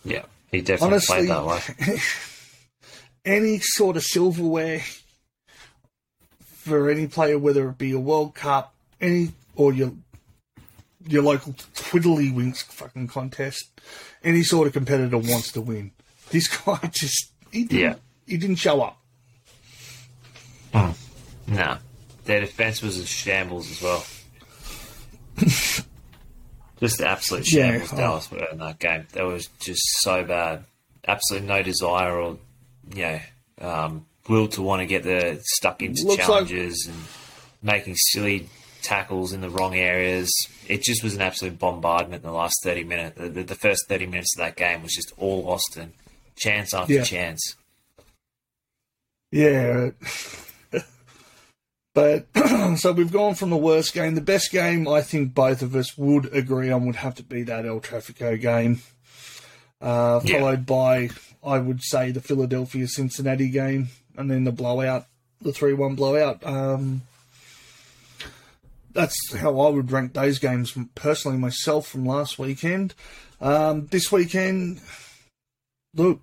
Yeah, 0.05 0.25
he 0.51 0.61
definitely 0.61 0.87
Honestly, 0.94 1.16
played 1.16 1.31
that 1.31 1.47
way. 1.47 1.99
any 3.25 3.59
sort 3.61 3.97
of 3.97 4.03
silverware 4.03 4.83
for 6.42 6.90
any 6.90 7.07
player, 7.07 7.38
whether 7.38 7.68
it 7.70 7.79
be 7.79 7.92
a 7.92 7.99
World 7.99 8.35
Cup, 8.35 8.75
any 9.01 9.33
or 9.57 9.73
your 9.73 9.92
your 11.07 11.23
local 11.23 11.53
Twiddlywinks 11.53 12.64
fucking 12.64 13.09
contest, 13.09 13.81
any 14.23 14.42
sort 14.42 14.66
of 14.66 14.73
competitor 14.75 15.16
wants 15.18 15.53
to 15.53 15.61
win. 15.61 15.90
This 16.31 16.49
guy 16.49 16.79
just 16.92 17.33
he 17.51 17.64
didn't, 17.64 17.81
Yeah. 17.81 17.94
he 18.27 18.37
didn't 18.37 18.57
show 18.57 18.83
up. 18.83 18.99
No, 21.47 21.77
their 22.25 22.40
defense 22.40 22.83
was 22.83 22.99
in 22.99 23.05
shambles 23.05 23.70
as 23.70 23.83
well. 23.83 24.05
just 26.81 27.01
absolute 27.01 27.51
Yeah, 27.53 27.70
shambles. 27.73 27.92
oh. 27.92 27.97
Dallas 27.97 28.31
were 28.31 28.44
in 28.51 28.59
that 28.59 28.79
game. 28.79 29.07
That 29.12 29.25
was 29.25 29.49
just 29.61 29.83
so 30.03 30.25
bad. 30.25 30.64
Absolutely 31.07 31.49
no 31.49 31.62
desire 31.62 32.16
or 32.18 32.38
you 32.94 33.03
know 33.03 33.20
um, 33.61 34.07
will 34.29 34.49
to 34.49 34.62
want 34.62 34.81
to 34.81 34.87
get 34.87 35.03
the 35.05 35.40
stuck 35.44 35.83
into 35.83 36.05
Looks 36.07 36.18
like- 36.18 36.27
challenges 36.27 36.87
and 36.88 36.97
making 37.62 37.94
silly 37.97 38.49
tackles 38.83 39.33
in 39.33 39.40
the 39.40 39.51
wrong 39.51 39.75
areas. 39.75 40.31
It 40.68 40.83
just 40.83 41.03
was 41.03 41.14
an 41.14 41.20
absolute 41.23 41.59
bombardment 41.59 42.23
in 42.23 42.29
the 42.29 42.35
last 42.37 42.55
thirty 42.62 42.85
minutes. 42.85 43.18
The, 43.18 43.42
the, 43.42 43.55
first 43.55 43.87
thirty 43.88 44.07
minutes 44.07 44.35
of 44.37 44.44
that 44.44 44.57
game 44.57 44.83
was 44.83 44.92
just 44.92 45.12
all 45.18 45.49
Austin, 45.49 45.92
chance 46.37 46.73
after 46.75 46.94
Yeah. 46.94 47.05
chance. 47.05 47.55
Yeah. 49.31 49.90
But 51.94 52.26
so 52.76 52.92
we've 52.92 53.12
gone 53.12 53.35
from 53.37 53.50
the 53.50 53.57
worst 53.57 53.94
game. 53.94 54.14
The 54.16 54.20
best 54.20 54.50
game, 54.50 54.88
I 54.88 55.00
think 55.00 55.33
both 55.33 55.62
of 55.62 55.74
us 55.76 55.96
would 55.96 56.35
agree 56.35 56.70
on, 56.70 56.87
would 56.87 56.96
have 56.96 57.14
to 57.16 57.22
be 57.22 57.44
that 57.44 57.64
El 57.64 57.80
Trafico 57.80 58.38
game. 58.40 58.83
Uh, 59.80 60.20
Yeah. 60.24 60.40
followed 60.40 60.66
by, 60.66 61.11
I 61.44 61.59
would 61.59 61.83
say, 61.83 62.11
the 62.11 62.20
Philadelphia 62.20 62.88
Cincinnati 62.88 63.48
game, 63.48 63.88
and 64.16 64.30
then 64.30 64.44
the 64.44 64.52
blowout, 64.52 65.07
the 65.40 65.52
3 65.52 65.72
1 65.74 65.94
blowout. 65.94 66.44
Um, 66.44 67.02
that's 68.92 69.35
how 69.37 69.61
I 69.61 69.68
would 69.70 69.90
rank 69.92 70.14
those 70.14 70.38
games 70.38 70.74
personally 70.94 71.37
myself 71.38 71.87
from 71.87 72.07
last 72.07 72.38
weekend. 72.38 72.94
Um, 73.40 73.87
this 73.88 74.11
weekend, 74.11 74.80
look, 75.94 76.20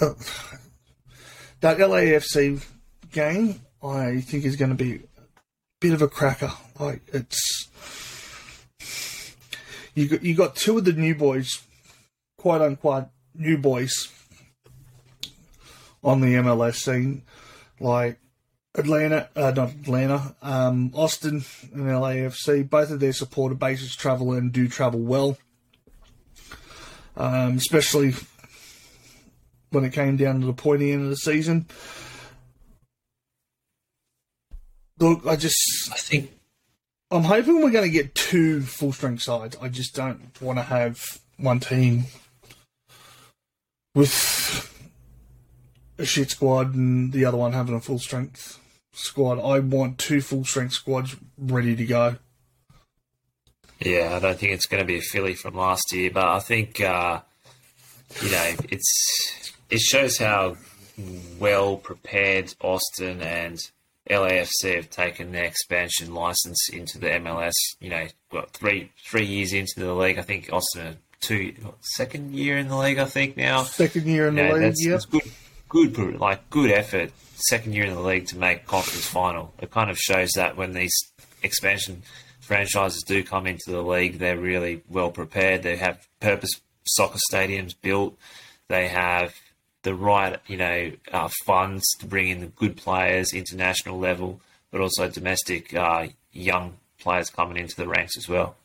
uh, 0.00 0.14
that 1.60 1.78
LAFC 1.78 2.64
game, 3.12 3.60
I 3.82 4.20
think 4.20 4.44
is 4.44 4.56
going 4.56 4.76
to 4.76 4.84
be 4.84 5.00
bit 5.82 5.92
of 5.92 6.00
a 6.00 6.08
cracker. 6.08 6.52
Like 6.78 7.02
it's 7.12 7.68
you 9.94 10.08
got 10.08 10.22
you 10.22 10.34
got 10.34 10.54
two 10.54 10.78
of 10.78 10.84
the 10.84 10.92
new 10.92 11.14
boys, 11.14 11.60
quote 12.38 12.62
unquote 12.62 13.08
new 13.34 13.58
boys, 13.58 14.08
on 16.04 16.20
the 16.20 16.34
MLS 16.34 16.76
scene, 16.76 17.22
like 17.80 18.18
Atlanta, 18.76 19.28
uh, 19.34 19.50
not 19.50 19.70
Atlanta, 19.70 20.36
um, 20.40 20.92
Austin 20.94 21.44
and 21.72 21.86
LAFC. 21.86 22.70
Both 22.70 22.92
of 22.92 23.00
their 23.00 23.12
supporter 23.12 23.56
bases 23.56 23.96
travel 23.96 24.32
and 24.32 24.52
do 24.52 24.68
travel 24.68 25.00
well, 25.00 25.36
um, 27.16 27.56
especially 27.56 28.14
when 29.70 29.84
it 29.84 29.92
came 29.92 30.16
down 30.16 30.40
to 30.40 30.46
the 30.46 30.52
pointy 30.52 30.92
end 30.92 31.02
of 31.02 31.10
the 31.10 31.16
season. 31.16 31.66
Look, 34.98 35.26
I 35.26 35.36
just 35.36 35.90
I 35.92 35.96
think 35.96 36.30
I'm 37.10 37.24
hoping 37.24 37.62
we're 37.62 37.70
going 37.70 37.84
to 37.84 37.90
get 37.90 38.14
two 38.14 38.62
full 38.62 38.92
strength 38.92 39.22
sides. 39.22 39.56
I 39.60 39.68
just 39.68 39.94
don't 39.94 40.40
want 40.40 40.58
to 40.58 40.62
have 40.62 40.98
one 41.36 41.60
team 41.60 42.04
with 43.94 44.68
a 45.98 46.04
shit 46.06 46.30
squad 46.30 46.74
and 46.74 47.12
the 47.12 47.24
other 47.24 47.36
one 47.36 47.52
having 47.52 47.74
a 47.74 47.80
full 47.80 47.98
strength 47.98 48.58
squad. 48.92 49.38
I 49.38 49.58
want 49.58 49.98
two 49.98 50.20
full 50.20 50.44
strength 50.44 50.72
squads 50.72 51.16
ready 51.36 51.76
to 51.76 51.84
go. 51.84 52.16
Yeah, 53.80 54.14
I 54.16 54.20
don't 54.20 54.38
think 54.38 54.52
it's 54.52 54.66
going 54.66 54.82
to 54.82 54.86
be 54.86 54.98
a 54.98 55.02
Philly 55.02 55.34
from 55.34 55.54
last 55.54 55.92
year, 55.92 56.10
but 56.10 56.24
I 56.24 56.38
think 56.38 56.80
uh, 56.80 57.20
you 58.22 58.30
know 58.30 58.54
it's 58.70 59.52
it 59.70 59.80
shows 59.80 60.18
how 60.18 60.56
well 61.38 61.76
prepared 61.76 62.54
Austin 62.60 63.20
and 63.22 63.58
LAFC 64.10 64.76
have 64.76 64.90
taken 64.90 65.32
their 65.32 65.44
expansion 65.44 66.14
license 66.14 66.68
into 66.70 66.98
the 66.98 67.08
MLS. 67.08 67.52
You 67.80 67.90
know, 67.90 68.06
what 68.30 68.50
three 68.50 68.90
three 69.06 69.24
years 69.24 69.52
into 69.52 69.80
the 69.80 69.94
league, 69.94 70.18
I 70.18 70.22
think 70.22 70.50
Austin 70.52 70.86
are 70.86 70.96
two 71.20 71.54
second 71.80 72.34
year 72.34 72.58
in 72.58 72.68
the 72.68 72.76
league. 72.76 72.98
I 72.98 73.04
think 73.04 73.36
now. 73.36 73.62
Second 73.62 74.06
year 74.06 74.28
in 74.28 74.34
the 74.34 74.52
league, 74.52 74.62
that's, 74.62 74.84
yeah. 74.84 75.20
good, 75.68 75.94
good, 75.94 76.20
like 76.20 76.50
good 76.50 76.70
effort. 76.70 77.12
Second 77.36 77.74
year 77.74 77.84
in 77.84 77.94
the 77.94 78.00
league 78.00 78.26
to 78.28 78.36
make 78.36 78.66
conference 78.66 79.06
final. 79.06 79.52
It 79.60 79.70
kind 79.70 79.90
of 79.90 79.98
shows 79.98 80.30
that 80.36 80.56
when 80.56 80.74
these 80.74 80.92
expansion 81.42 82.02
franchises 82.40 83.02
do 83.06 83.24
come 83.24 83.46
into 83.46 83.70
the 83.70 83.82
league, 83.82 84.18
they're 84.18 84.38
really 84.38 84.82
well 84.88 85.10
prepared. 85.10 85.62
They 85.62 85.76
have 85.76 86.06
purpose 86.20 86.50
soccer 86.84 87.18
stadiums 87.32 87.74
built. 87.80 88.16
They 88.68 88.88
have 88.88 89.34
the 89.82 89.94
right, 89.94 90.38
you 90.46 90.56
know, 90.56 90.92
uh, 91.12 91.28
funds 91.44 91.84
to 91.98 92.06
bring 92.06 92.28
in 92.28 92.40
the 92.40 92.46
good 92.46 92.76
players, 92.76 93.32
international 93.32 93.98
level, 93.98 94.40
but 94.70 94.80
also 94.80 95.08
domestic 95.08 95.74
uh, 95.74 96.08
young 96.32 96.76
players 96.98 97.30
coming 97.30 97.56
into 97.56 97.76
the 97.76 97.88
ranks 97.88 98.16
as 98.16 98.28
well. 98.28 98.56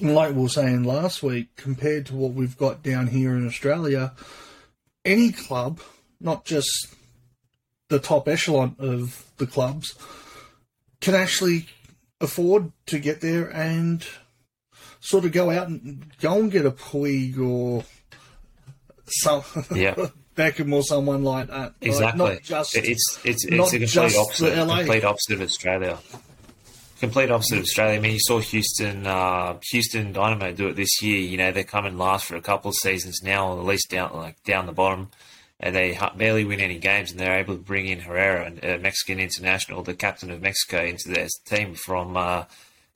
Like 0.00 0.34
we 0.34 0.42
were 0.42 0.48
saying 0.48 0.84
last 0.84 1.22
week, 1.22 1.54
compared 1.56 2.06
to 2.06 2.14
what 2.14 2.32
we've 2.32 2.56
got 2.56 2.82
down 2.82 3.08
here 3.08 3.36
in 3.36 3.46
Australia, 3.46 4.12
any 5.04 5.32
club, 5.32 5.80
not 6.20 6.44
just 6.44 6.94
the 7.88 7.98
top 7.98 8.28
echelon 8.28 8.76
of 8.78 9.24
the 9.36 9.46
clubs, 9.46 9.94
can 11.00 11.14
actually 11.14 11.66
afford 12.20 12.72
to 12.86 12.98
get 12.98 13.20
there 13.20 13.48
and 13.48 14.06
sort 15.00 15.24
of 15.24 15.32
go 15.32 15.50
out 15.50 15.66
and 15.66 16.16
go 16.20 16.38
and 16.38 16.50
get 16.52 16.64
a 16.64 16.70
Puig 16.70 17.38
or 17.38 17.84
some 19.06 19.42
Yeah. 19.74 19.94
Beckham 20.36 20.72
or 20.72 20.82
someone 20.82 21.22
like 21.24 21.48
that. 21.48 21.56
Like, 21.56 21.72
Exactly. 21.82 22.18
not 22.34 22.42
just 22.42 22.74
it's 22.74 23.18
it's 23.22 23.44
it's 23.44 23.72
a 23.74 23.78
complete 23.78 24.16
opposite, 24.16 24.54
complete 24.54 25.04
opposite 25.04 25.34
of 25.34 25.42
Australia. 25.42 25.98
complete 27.00 27.30
opposite 27.30 27.58
of 27.58 27.64
Australia. 27.64 27.96
I 27.98 28.00
mean, 28.00 28.12
you 28.12 28.20
saw 28.20 28.38
Houston, 28.40 29.06
uh, 29.06 29.58
Houston 29.72 30.12
Dynamo 30.12 30.52
do 30.52 30.68
it 30.68 30.76
this 30.76 31.02
year. 31.02 31.18
You 31.18 31.36
know, 31.36 31.52
they're 31.52 31.64
coming 31.64 31.98
last 31.98 32.24
for 32.26 32.36
a 32.36 32.40
couple 32.40 32.70
of 32.70 32.74
seasons 32.76 33.20
now, 33.22 33.58
at 33.58 33.64
least 33.66 33.90
down 33.90 34.14
like 34.14 34.42
down 34.44 34.64
the 34.64 34.72
bottom, 34.72 35.10
and 35.60 35.74
they 35.74 35.98
barely 36.16 36.44
win 36.44 36.60
any 36.60 36.78
games, 36.78 37.10
and 37.10 37.20
they're 37.20 37.38
able 37.38 37.54
to 37.56 37.60
bring 37.62 37.86
in 37.86 38.00
Herrera, 38.00 38.50
a 38.62 38.78
Mexican 38.78 39.20
international, 39.20 39.82
the 39.82 39.92
captain 39.94 40.30
of 40.30 40.40
Mexico, 40.40 40.82
into 40.82 41.10
their 41.10 41.28
team 41.44 41.74
from 41.74 42.16
uh, 42.16 42.44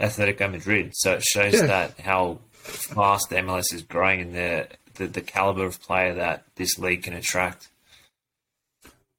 Atletico 0.01 0.51
Madrid. 0.51 0.93
So 0.95 1.13
it 1.15 1.23
shows 1.25 1.53
Yeah. 1.53 1.67
that 1.67 2.01
how 2.01 2.39
fast 2.63 3.29
the 3.29 3.37
MLS 3.37 3.75
is 3.75 3.83
growing 3.83 4.21
and 4.23 4.35
the, 4.35 4.69
the 4.97 5.07
the 5.07 5.21
caliber 5.21 5.65
of 5.65 5.81
player 5.81 6.15
that 6.15 6.45
this 6.57 6.79
league 6.79 7.05
can 7.05 7.15
attract. 7.15 7.69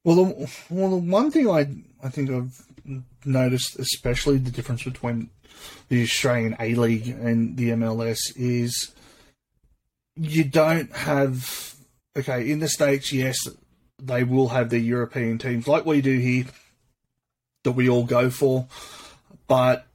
Well, 0.04 0.16
the, 0.16 0.50
well, 0.70 0.90
the 0.90 0.96
one 0.96 1.30
thing 1.30 1.48
I 1.48 1.68
I 2.02 2.08
think 2.08 2.30
I've 2.30 2.62
noticed, 3.24 3.78
especially 3.78 4.38
the 4.38 4.50
difference 4.50 4.84
between 4.84 5.30
the 5.88 6.02
Australian 6.02 6.56
A 6.60 6.74
League 6.74 7.08
and 7.08 7.56
the 7.56 7.70
MLS, 7.70 8.18
is 8.36 8.92
you 10.16 10.44
don't 10.44 10.94
have 10.94 11.74
okay 12.16 12.50
in 12.50 12.60
the 12.60 12.68
states. 12.68 13.12
Yes, 13.12 13.36
they 13.98 14.24
will 14.24 14.48
have 14.48 14.70
their 14.70 14.78
European 14.78 15.38
teams 15.38 15.66
like 15.66 15.84
we 15.84 16.00
do 16.00 16.18
here 16.18 16.46
that 17.64 17.72
we 17.72 17.88
all 17.88 18.04
go 18.04 18.30
for, 18.30 18.66
but 19.46 19.86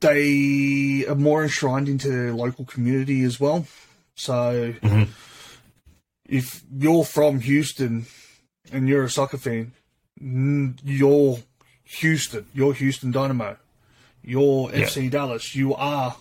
they 0.00 1.06
are 1.08 1.14
more 1.14 1.42
enshrined 1.42 1.88
into 1.88 2.08
their 2.08 2.32
local 2.32 2.64
community 2.64 3.22
as 3.22 3.40
well. 3.40 3.66
So 4.16 4.74
Mhm. 4.82 5.08
if 6.28 6.62
you're 6.72 7.04
from 7.04 7.40
Houston 7.40 8.06
and 8.72 8.88
you're 8.88 9.04
a 9.04 9.10
soccer 9.10 9.38
fan, 9.38 9.72
you're 10.20 11.38
Houston, 11.84 12.46
you're 12.54 12.74
Houston 12.74 13.10
Dynamo, 13.10 13.56
you're 14.22 14.70
Yeah. 14.72 14.82
FC 14.86 15.08
Dallas, 15.08 15.54
you 15.54 15.74
are 15.74 16.16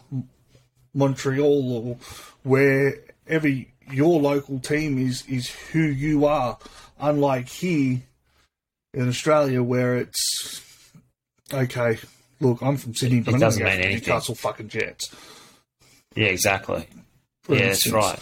Montreal 0.93 1.71
or 1.71 1.97
wherever 2.43 3.47
your 3.91 4.19
local 4.21 4.59
team 4.59 4.97
is 4.97 5.23
is 5.27 5.49
who 5.71 5.81
you 5.83 6.25
are. 6.25 6.57
Unlike 6.99 7.49
here 7.49 8.01
in 8.93 9.07
Australia, 9.09 9.63
where 9.63 9.97
it's 9.97 10.61
okay. 11.51 11.97
Look, 12.39 12.61
I'm 12.61 12.77
from 12.77 12.93
Sydney, 12.95 13.21
but 13.21 13.31
It 13.31 13.33
I'm 13.35 13.39
doesn't 13.39 13.63
mean 13.63 13.73
anything. 13.73 13.93
Newcastle 13.95 14.35
fucking 14.35 14.69
Jets. 14.69 15.09
Yeah, 16.15 16.25
exactly. 16.27 16.87
For 17.43 17.55
yeah, 17.55 17.67
that's 17.67 17.89
right. 17.91 18.19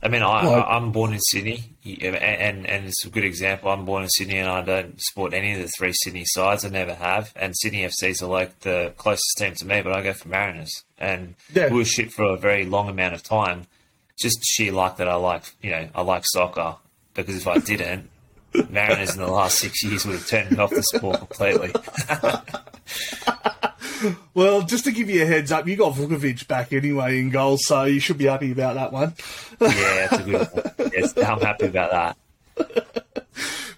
I 0.00 0.06
mean, 0.08 0.22
I, 0.22 0.44
Like- 0.46 0.64
I'm 0.68 0.92
born 0.92 1.12
in 1.12 1.18
Sydney, 1.20 1.64
and, 1.84 2.14
and 2.14 2.66
and 2.66 2.86
it's 2.86 3.04
a 3.04 3.10
good 3.10 3.24
example. 3.24 3.70
I'm 3.70 3.84
born 3.84 4.04
in 4.04 4.08
Sydney, 4.10 4.38
and 4.38 4.48
I 4.48 4.62
don't 4.62 4.94
support 5.02 5.34
any 5.34 5.52
of 5.54 5.58
the 5.58 5.68
three 5.76 5.92
Sydney 5.92 6.24
sides. 6.24 6.64
I 6.64 6.68
never 6.68 6.94
have. 6.94 7.32
And 7.34 7.52
Sydney 7.58 7.82
FC's 7.82 8.22
are 8.22 8.28
like 8.28 8.60
the 8.60 8.92
closest 8.96 9.36
team 9.38 9.54
to 9.56 9.66
me, 9.66 9.82
but 9.82 9.92
I 9.92 10.02
go 10.02 10.12
for 10.12 10.28
Mariners. 10.28 10.84
And 10.98 11.34
Yeah. 11.52 11.68
we 11.70 11.78
were 11.78 11.84
shit 11.84 12.12
for 12.12 12.24
a 12.24 12.36
very 12.36 12.64
long 12.64 12.88
amount 12.88 13.14
of 13.14 13.22
time. 13.24 13.66
Just 14.20 14.38
sheer 14.44 14.70
luck 14.72 14.98
that 14.98 15.08
I 15.08 15.14
like, 15.16 15.42
you 15.62 15.70
know, 15.70 15.88
I 15.94 16.02
like 16.02 16.24
soccer. 16.26 16.76
Because 17.14 17.36
if 17.36 17.48
I 17.48 17.58
didn't, 17.72 18.08
Mariners 18.70 19.14
in 19.16 19.20
the 19.20 19.26
last 19.30 19.58
six 19.58 19.82
years 19.82 20.06
would 20.06 20.14
have 20.14 20.26
turned 20.28 20.52
me 20.52 20.58
off 20.58 20.70
the 20.70 20.82
sport 20.84 21.18
completely. 21.18 21.72
Well, 24.34 24.62
just 24.62 24.84
to 24.84 24.92
give 24.92 25.10
you 25.10 25.22
a 25.22 25.26
heads 25.26 25.50
up, 25.52 25.66
you 25.66 25.76
got 25.76 25.94
Vukovic 25.94 26.46
back 26.48 26.72
anyway 26.72 27.18
in 27.18 27.30
goal, 27.30 27.56
so 27.58 27.84
you 27.84 28.00
should 28.00 28.18
be 28.18 28.26
happy 28.26 28.52
about 28.52 28.74
that 28.74 28.92
one. 28.92 29.14
yeah, 29.60 30.06
that's 30.10 30.22
a 30.22 30.24
good 30.24 30.48
one. 30.78 30.90
Yes, 30.94 31.16
I'm 31.18 31.40
happy 31.40 31.66
about 31.66 31.90
that. 31.90 32.16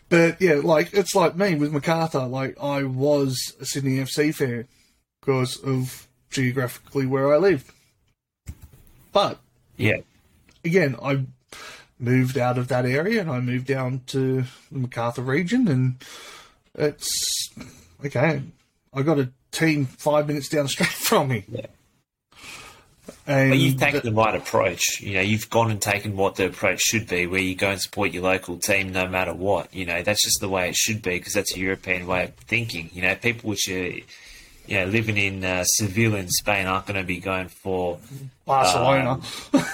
But 0.08 0.40
yeah, 0.42 0.54
like 0.62 0.92
it's 0.92 1.14
like 1.14 1.36
me 1.36 1.54
with 1.54 1.72
Macarthur. 1.72 2.26
Like 2.26 2.56
I 2.60 2.82
was 2.82 3.54
a 3.60 3.64
Sydney 3.64 3.98
FC 3.98 4.34
fan 4.34 4.66
because 5.20 5.56
of 5.62 6.08
geographically 6.30 7.06
where 7.06 7.32
I 7.32 7.38
lived. 7.38 7.70
But 9.12 9.38
Yeah. 9.76 9.98
again, 10.64 10.96
I 11.02 11.26
moved 11.98 12.36
out 12.38 12.58
of 12.58 12.68
that 12.68 12.86
area 12.86 13.20
and 13.20 13.30
I 13.30 13.40
moved 13.40 13.66
down 13.66 14.02
to 14.08 14.44
the 14.72 14.78
Macarthur 14.78 15.22
region, 15.22 15.68
and 15.68 16.04
it's 16.74 17.50
okay. 18.04 18.42
I 18.92 19.02
got 19.02 19.18
a 19.20 19.30
team 19.50 19.86
five 19.86 20.26
minutes 20.26 20.48
down 20.48 20.64
the 20.64 20.68
street 20.68 20.88
from 20.88 21.28
me. 21.28 21.44
Yeah. 21.48 21.66
And 23.26 23.50
But 23.50 23.58
you've 23.58 23.76
taken 23.76 24.00
the 24.02 24.12
right 24.12 24.34
approach. 24.34 25.00
You 25.00 25.14
know, 25.14 25.20
you've 25.20 25.50
gone 25.50 25.70
and 25.70 25.80
taken 25.80 26.16
what 26.16 26.36
the 26.36 26.46
approach 26.46 26.80
should 26.80 27.08
be, 27.08 27.26
where 27.26 27.40
you 27.40 27.54
go 27.54 27.70
and 27.70 27.80
support 27.80 28.12
your 28.12 28.22
local 28.22 28.58
team 28.58 28.92
no 28.92 29.06
matter 29.06 29.34
what. 29.34 29.72
You 29.74 29.84
know, 29.86 30.02
that's 30.02 30.22
just 30.22 30.40
the 30.40 30.48
way 30.48 30.68
it 30.68 30.76
should 30.76 31.02
be 31.02 31.18
because 31.18 31.34
that's 31.34 31.54
a 31.54 31.58
European 31.58 32.06
way 32.06 32.24
of 32.24 32.34
thinking. 32.34 32.90
You 32.92 33.02
know, 33.02 33.14
people 33.14 33.50
which 33.50 33.68
are, 33.68 33.72
you 33.72 34.04
know, 34.68 34.84
living 34.86 35.16
in 35.16 35.44
uh, 35.44 35.64
Seville 35.64 36.14
in 36.14 36.28
Spain 36.28 36.66
aren't 36.66 36.86
going 36.86 37.00
to 37.00 37.06
be 37.06 37.18
going 37.18 37.48
for, 37.48 37.98
Barcelona. 38.44 39.20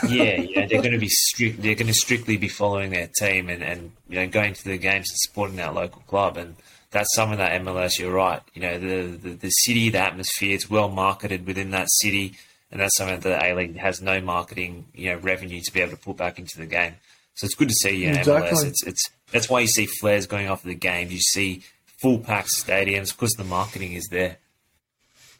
yeah, 0.08 0.40
you 0.40 0.56
know, 0.56 0.66
they're 0.68 0.82
going 0.82 0.92
to 0.92 0.98
be 0.98 1.08
strict. 1.08 1.62
They're 1.62 1.74
going 1.74 1.86
to 1.86 1.94
strictly 1.94 2.36
be 2.36 2.48
following 2.48 2.90
their 2.90 3.08
team 3.18 3.48
and 3.48 3.62
and 3.62 3.92
you 4.08 4.16
know 4.16 4.28
going 4.28 4.54
to 4.54 4.64
the 4.64 4.78
games 4.78 5.10
and 5.10 5.18
supporting 5.18 5.56
that 5.56 5.74
local 5.74 6.02
club 6.02 6.36
and. 6.36 6.56
That's 6.90 7.14
some 7.14 7.32
of 7.32 7.38
that 7.38 7.60
MLS. 7.62 7.98
You're 7.98 8.12
right. 8.12 8.42
You 8.54 8.62
know 8.62 8.78
the, 8.78 9.16
the 9.16 9.30
the 9.30 9.50
city, 9.50 9.90
the 9.90 9.98
atmosphere. 9.98 10.54
It's 10.54 10.70
well 10.70 10.88
marketed 10.88 11.46
within 11.46 11.70
that 11.72 11.88
city 12.00 12.36
and 12.70 12.80
that's 12.80 12.96
something 12.96 13.20
that 13.20 13.42
A 13.44 13.54
League 13.54 13.76
has 13.78 14.02
no 14.02 14.20
marketing, 14.20 14.86
you 14.94 15.12
know, 15.12 15.18
revenue 15.18 15.60
to 15.60 15.72
be 15.72 15.80
able 15.80 15.92
to 15.92 15.96
put 15.96 16.16
back 16.16 16.38
into 16.38 16.58
the 16.58 16.66
game. 16.66 16.94
So 17.34 17.44
it's 17.44 17.54
good 17.54 17.68
to 17.68 17.74
see, 17.74 17.96
you 18.04 18.12
know, 18.12 18.18
Exactly. 18.18 18.50
MLS. 18.58 18.66
It's 18.66 18.86
it's 18.86 19.10
that's 19.30 19.48
why 19.48 19.60
you 19.60 19.66
see 19.68 19.86
flares 19.86 20.26
going 20.26 20.48
off 20.48 20.62
of 20.64 20.68
the 20.68 20.74
games. 20.74 21.12
You 21.12 21.20
see 21.20 21.62
full 22.00 22.18
packed 22.18 22.48
stadiums 22.48 23.12
because 23.12 23.32
the 23.32 23.44
marketing 23.44 23.92
is 23.92 24.08
there. 24.10 24.38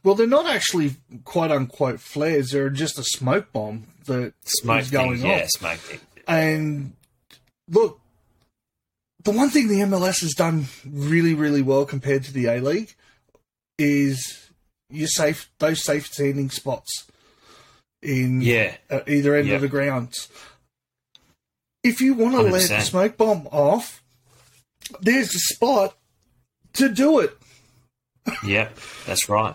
Well, 0.05 0.15
they're 0.15 0.27
not 0.27 0.47
actually 0.47 0.97
quote 1.25 1.51
unquote 1.51 2.01
flares. 2.01 2.51
They're 2.51 2.71
just 2.71 2.99
a 2.99 3.03
smoke 3.05 3.53
bomb 3.53 3.87
that 4.07 4.35
Smoke 4.45 4.83
is 4.83 4.91
going 4.91 5.13
things, 5.19 5.25
off. 5.25 5.31
yeah, 5.31 5.47
smoke 5.49 5.79
things. 5.79 6.03
And 6.29 6.93
look, 7.69 7.99
the 9.27 9.33
one 9.33 9.51
thing 9.51 9.69
the 9.69 9.81
MLS 9.81 10.21
has 10.23 10.33
done 10.33 10.67
really, 10.89 11.35
really 11.35 11.61
well 11.63 11.85
compared 11.85 12.25
to 12.25 12.33
the 12.33 12.47
A 12.47 12.61
League 12.61 12.95
is 13.79 14.49
your 14.89 15.09
safe 15.09 15.51
those 15.59 15.85
safe 15.85 16.07
standing 16.07 16.49
spots 16.49 17.05
in 18.03 18.41
Yeah, 18.41 18.77
at 18.89 19.09
either 19.09 19.35
end 19.35 19.49
Yeah. 19.49 19.57
of 19.57 19.61
the 19.63 19.69
grounds. 19.69 20.29
If 21.83 22.01
you 22.01 22.15
want 22.15 22.35
to 22.37 22.43
let 22.43 22.69
the 22.69 22.81
smoke 22.83 23.17
bomb 23.17 23.47
off, 23.49 24.03
there's 25.01 25.35
a 25.35 25.39
spot 25.39 25.97
to 26.75 26.89
do 26.89 27.19
it. 27.21 27.37
yep, 28.45 28.77
that's 29.07 29.29
right. 29.29 29.55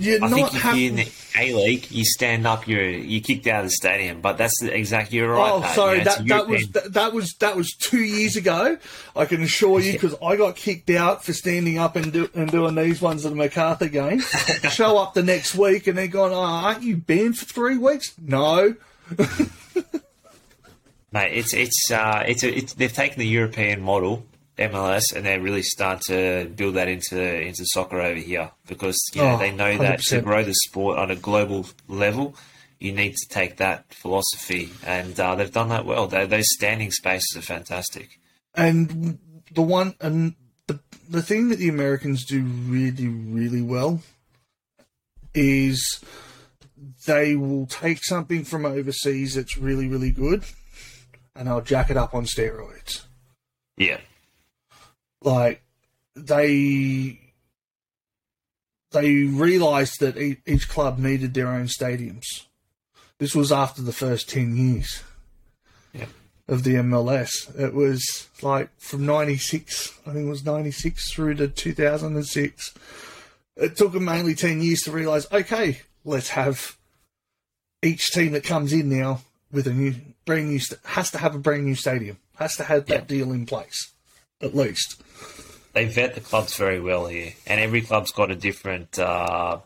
You're 0.00 0.24
I 0.24 0.28
not 0.28 0.34
think 0.34 0.54
if 0.54 0.62
having. 0.62 0.80
you're 0.80 0.90
in 0.90 0.96
the 0.96 1.12
A 1.38 1.52
League, 1.52 1.90
you 1.90 2.06
stand 2.06 2.46
up, 2.46 2.66
you're 2.66 2.88
you 2.88 3.20
kicked 3.20 3.46
out 3.46 3.64
of 3.64 3.66
the 3.66 3.70
stadium. 3.70 4.22
But 4.22 4.38
that's 4.38 4.58
the 4.60 4.74
exact. 4.74 5.12
You're 5.12 5.30
right. 5.30 5.52
Oh, 5.52 5.60
Pat, 5.60 5.74
sorry. 5.74 5.98
you 5.98 6.04
know, 6.04 6.10
that 6.10 6.26
that 6.26 6.48
was 6.48 6.66
that, 6.68 6.92
that 6.94 7.12
was 7.12 7.34
that 7.34 7.54
was 7.54 7.74
two 7.74 8.02
years 8.02 8.34
ago. 8.34 8.78
I 9.14 9.26
can 9.26 9.42
assure 9.42 9.78
you 9.78 9.92
because 9.92 10.14
I 10.22 10.36
got 10.36 10.56
kicked 10.56 10.88
out 10.88 11.22
for 11.22 11.34
standing 11.34 11.76
up 11.76 11.96
and 11.96 12.10
do, 12.14 12.30
and 12.34 12.50
doing 12.50 12.76
these 12.76 13.02
ones 13.02 13.26
at 13.26 13.32
the 13.32 13.36
Macarthur 13.36 13.88
game. 13.88 14.20
Show 14.70 14.96
up 14.96 15.12
the 15.12 15.22
next 15.22 15.54
week 15.54 15.86
and 15.86 15.98
they're 15.98 16.06
going, 16.08 16.32
oh, 16.32 16.40
"Aren't 16.40 16.82
you 16.82 16.96
banned 16.96 17.36
for 17.36 17.44
three 17.44 17.76
weeks?" 17.76 18.14
No. 18.18 18.74
Mate, 21.12 21.32
it's 21.32 21.52
it's 21.52 21.90
uh, 21.90 22.24
it's, 22.26 22.42
a, 22.42 22.56
it's 22.56 22.72
they've 22.72 22.92
taken 22.92 23.18
the 23.18 23.26
European 23.26 23.82
model 23.82 24.24
MLS 24.60 25.14
and 25.14 25.24
they're 25.24 25.40
really 25.40 25.62
starting 25.62 26.02
to 26.08 26.48
build 26.50 26.74
that 26.74 26.88
into 26.88 27.40
into 27.40 27.64
soccer 27.66 28.00
over 28.00 28.20
here 28.20 28.50
because 28.66 28.98
you 29.14 29.22
know 29.22 29.34
Oh, 29.34 29.38
they 29.38 29.50
know 29.52 29.76
that 29.78 30.00
to 30.02 30.20
grow 30.20 30.44
the 30.44 30.54
sport 30.54 30.98
on 30.98 31.10
a 31.10 31.16
global 31.16 31.66
level, 31.88 32.34
you 32.78 32.92
need 32.92 33.14
to 33.16 33.28
take 33.28 33.56
that 33.56 33.92
philosophy, 33.92 34.70
and 34.84 35.18
uh, 35.18 35.34
they've 35.34 35.52
done 35.52 35.68
that 35.70 35.84
well. 35.86 36.06
They, 36.06 36.26
those 36.26 36.46
standing 36.50 36.90
spaces 36.90 37.36
are 37.36 37.42
fantastic. 37.42 38.18
And 38.54 39.18
the 39.52 39.62
one 39.62 39.94
and 40.00 40.34
the 40.66 40.80
the 41.08 41.22
thing 41.22 41.48
that 41.48 41.58
the 41.58 41.68
Americans 41.68 42.24
do 42.24 42.42
really 42.42 43.08
really 43.08 43.62
well 43.62 44.02
is 45.34 46.02
they 47.06 47.36
will 47.36 47.66
take 47.66 48.04
something 48.04 48.44
from 48.44 48.64
overseas 48.66 49.34
that's 49.34 49.56
really 49.56 49.88
really 49.88 50.10
good 50.10 50.44
and 51.36 51.48
they'll 51.48 51.60
jack 51.60 51.90
it 51.90 51.96
up 51.96 52.14
on 52.14 52.24
steroids. 52.24 53.04
Yeah, 53.76 53.98
like 55.22 55.62
they 56.14 57.18
they 58.92 59.14
realized 59.24 60.00
that 60.00 60.16
each 60.46 60.68
club 60.68 60.98
needed 60.98 61.34
their 61.34 61.48
own 61.48 61.66
stadiums. 61.66 62.24
This 63.18 63.34
was 63.34 63.52
after 63.52 63.82
the 63.82 63.92
first 63.92 64.28
10 64.28 64.56
years 64.56 65.02
Yeah. 65.92 66.06
of 66.48 66.64
the 66.64 66.74
MLS. 66.76 67.48
It 67.58 67.72
was 67.74 68.28
like 68.42 68.70
from 68.80 69.06
96, 69.06 69.92
I 70.06 70.12
think 70.12 70.26
it 70.26 70.30
was 70.30 70.44
96 70.44 71.12
through 71.12 71.34
to 71.34 71.46
2006. 71.48 72.74
It 73.56 73.76
took 73.76 73.92
them 73.92 74.06
mainly 74.06 74.34
10 74.34 74.60
years 74.60 74.80
to 74.82 74.90
realize, 74.92 75.26
okay, 75.30 75.82
let's 76.04 76.30
have 76.30 76.76
each 77.82 78.10
team 78.10 78.32
that 78.32 78.42
comes 78.42 78.72
in 78.72 78.88
now 78.88 79.20
with 79.52 79.66
a 79.66 79.72
new, 79.72 79.94
brand 80.24 80.48
new, 80.48 80.60
has 80.84 81.10
to 81.12 81.18
have 81.18 81.34
a 81.34 81.38
brand 81.38 81.64
new 81.64 81.74
stadium, 81.74 82.18
has 82.36 82.56
to 82.56 82.64
have 82.64 82.86
that 82.86 83.06
deal 83.06 83.32
in 83.32 83.46
place, 83.46 83.92
at 84.42 84.54
least. 84.54 85.02
they 85.72 85.84
vet 85.86 86.14
the 86.14 86.20
clubs 86.20 86.56
very 86.56 86.80
well 86.80 87.06
here, 87.06 87.32
and 87.46 87.60
every 87.60 87.80
club's 87.82 88.10
got 88.12 88.30
a 88.30 88.34
different 88.36 88.98
uh, 88.98 89.58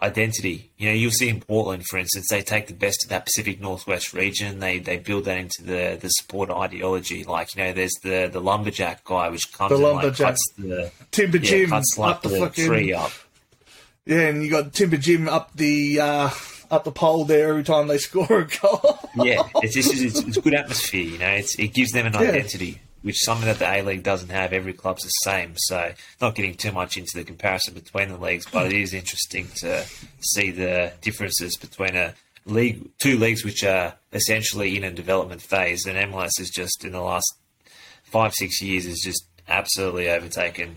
identity. 0.00 0.70
You 0.78 0.88
know, 0.88 0.94
you'll 0.94 1.10
see 1.10 1.28
in 1.28 1.40
Portland, 1.40 1.84
for 1.86 1.98
instance, 1.98 2.26
they 2.30 2.42
take 2.42 2.66
the 2.68 2.74
best 2.74 3.04
of 3.04 3.10
that 3.10 3.24
Pacific 3.26 3.60
Northwest 3.60 4.12
region. 4.14 4.60
They 4.60 4.78
they 4.78 4.96
build 4.98 5.24
that 5.24 5.38
into 5.38 5.62
the 5.62 5.98
the 6.00 6.10
sport 6.10 6.50
ideology. 6.50 7.24
Like 7.24 7.54
you 7.56 7.64
know, 7.64 7.72
there's 7.72 7.94
the 8.02 8.28
the 8.32 8.40
lumberjack 8.40 9.04
guy, 9.04 9.28
which 9.28 9.52
comes 9.52 9.70
The 9.70 9.74
and, 9.76 9.84
like, 9.84 9.92
lumberjack. 9.94 10.26
cuts 10.28 10.52
the 10.58 10.92
Timber 11.10 11.38
yeah, 11.38 11.50
Jim 11.50 11.70
cuts 11.70 11.98
like 11.98 12.16
up 12.16 12.22
the, 12.22 12.28
the 12.28 12.38
fucking 12.38 12.66
tree 12.66 12.92
up. 12.92 13.10
yeah, 14.06 14.28
and 14.28 14.42
you 14.44 14.50
got 14.50 14.72
Timber 14.72 14.96
Jim 14.98 15.28
up 15.28 15.50
the 15.54 16.00
uh, 16.00 16.30
up 16.70 16.84
the 16.84 16.92
pole 16.92 17.24
there 17.24 17.48
every 17.50 17.64
time 17.64 17.88
they 17.88 17.98
score 18.08 18.40
a 18.40 18.46
goal. 18.46 18.98
yeah, 19.16 19.42
it's 19.56 19.74
just 19.74 19.92
it's, 19.94 20.20
it's 20.20 20.36
good 20.38 20.54
atmosphere. 20.54 21.02
You 21.02 21.18
know, 21.18 21.30
it's, 21.30 21.58
it 21.58 21.74
gives 21.74 21.90
them 21.92 22.06
an 22.06 22.12
Yeah. 22.12 22.20
identity, 22.20 22.80
which 23.08 23.16
is 23.16 23.24
something 23.24 23.46
that 23.46 23.58
the 23.58 23.66
A 23.66 23.80
League 23.80 24.02
doesn't 24.02 24.28
have. 24.28 24.52
Every 24.52 24.74
club's 24.74 25.02
the 25.02 25.08
same. 25.08 25.54
So, 25.56 25.94
not 26.20 26.34
getting 26.34 26.52
too 26.52 26.72
much 26.72 26.98
into 26.98 27.12
the 27.14 27.24
comparison 27.24 27.72
between 27.72 28.10
the 28.10 28.18
leagues, 28.18 28.44
but 28.44 28.66
it 28.66 28.78
is 28.78 28.92
interesting 28.92 29.48
to 29.60 29.86
see 30.20 30.50
the 30.50 30.92
differences 31.00 31.56
between 31.56 31.96
a 31.96 32.12
league, 32.44 32.86
two 32.98 33.16
leagues 33.18 33.46
which 33.46 33.64
are 33.64 33.94
essentially 34.12 34.76
in 34.76 34.84
a 34.84 34.90
development 34.90 35.40
phase, 35.40 35.86
and 35.86 35.96
MLS 36.12 36.38
is 36.38 36.50
just 36.50 36.84
in 36.84 36.92
the 36.92 37.00
last 37.00 37.32
five 38.02 38.34
six 38.34 38.60
years 38.60 38.84
has 38.84 39.00
just 39.00 39.24
absolutely 39.48 40.10
overtaken 40.10 40.76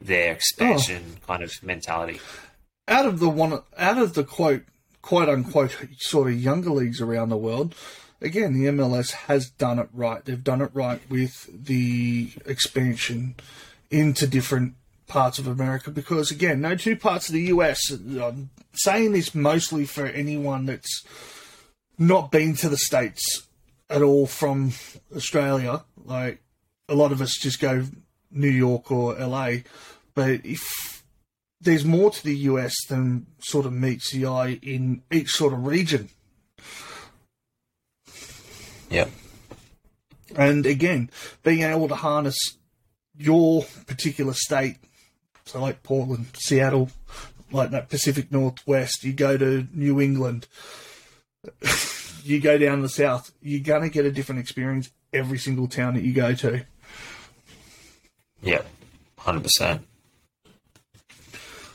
their 0.00 0.32
expansion 0.32 1.02
oh. 1.14 1.26
kind 1.26 1.42
of 1.42 1.52
mentality. 1.62 2.18
out 2.88 3.04
of 3.04 3.18
the 3.18 3.28
one 3.28 3.60
out 3.76 3.98
of 3.98 4.14
the 4.14 4.24
quote 4.24 4.62
quote 5.02 5.28
unquote 5.28 5.76
sort 5.98 6.28
of 6.28 6.40
younger 6.40 6.70
leagues 6.70 7.02
around 7.02 7.28
the 7.28 7.36
world 7.36 7.74
again 8.26 8.52
the 8.52 8.66
MLS 8.66 9.12
has 9.12 9.48
done 9.48 9.78
it 9.78 9.88
right. 9.92 10.24
They've 10.24 10.42
done 10.42 10.60
it 10.60 10.70
right 10.74 11.00
with 11.08 11.48
the 11.50 12.30
expansion 12.44 13.36
into 13.90 14.26
different 14.26 14.74
parts 15.06 15.38
of 15.38 15.46
America 15.46 15.90
because 15.90 16.32
again 16.32 16.60
no 16.60 16.74
two 16.74 16.96
parts 16.96 17.28
of 17.28 17.32
the 17.32 17.44
US 17.44 17.92
I'm 17.92 18.50
saying 18.72 19.12
this 19.12 19.34
mostly 19.34 19.86
for 19.86 20.04
anyone 20.04 20.66
that's 20.66 21.04
not 21.96 22.32
been 22.32 22.56
to 22.56 22.68
the 22.68 22.76
states 22.76 23.46
at 23.88 24.02
all 24.02 24.26
from 24.26 24.72
Australia. 25.14 25.84
Like 26.04 26.42
a 26.88 26.94
lot 26.94 27.12
of 27.12 27.22
us 27.22 27.38
just 27.38 27.60
go 27.60 27.84
New 28.32 28.50
York 28.50 28.90
or 28.90 29.14
LA 29.14 29.58
but 30.14 30.44
if 30.44 30.96
there's 31.60 31.84
more 31.84 32.10
to 32.10 32.24
the 32.24 32.36
US 32.36 32.74
than 32.88 33.26
sort 33.38 33.66
of 33.66 33.72
meets 33.72 34.10
the 34.10 34.26
eye 34.26 34.58
in 34.62 35.02
each 35.10 35.30
sort 35.30 35.52
of 35.52 35.66
region. 35.66 36.10
Yep. 38.90 39.10
And 40.36 40.66
again, 40.66 41.10
being 41.42 41.62
able 41.62 41.88
to 41.88 41.94
harness 41.94 42.36
your 43.16 43.64
particular 43.86 44.34
state, 44.34 44.76
so 45.44 45.60
like 45.60 45.82
Portland, 45.82 46.26
Seattle, 46.34 46.90
like 47.50 47.70
that 47.70 47.88
Pacific 47.88 48.30
Northwest, 48.32 49.04
you 49.04 49.12
go 49.12 49.36
to 49.36 49.66
New 49.72 50.00
England, 50.00 50.48
you 52.22 52.40
go 52.40 52.58
down 52.58 52.82
the 52.82 52.88
south, 52.88 53.32
you're 53.40 53.62
going 53.62 53.82
to 53.82 53.88
get 53.88 54.04
a 54.04 54.12
different 54.12 54.40
experience 54.40 54.90
every 55.12 55.38
single 55.38 55.68
town 55.68 55.94
that 55.94 56.02
you 56.02 56.12
go 56.12 56.34
to. 56.34 56.64
Yeah, 58.42 58.62
Hundred 59.26 59.42
percent. 59.42 59.84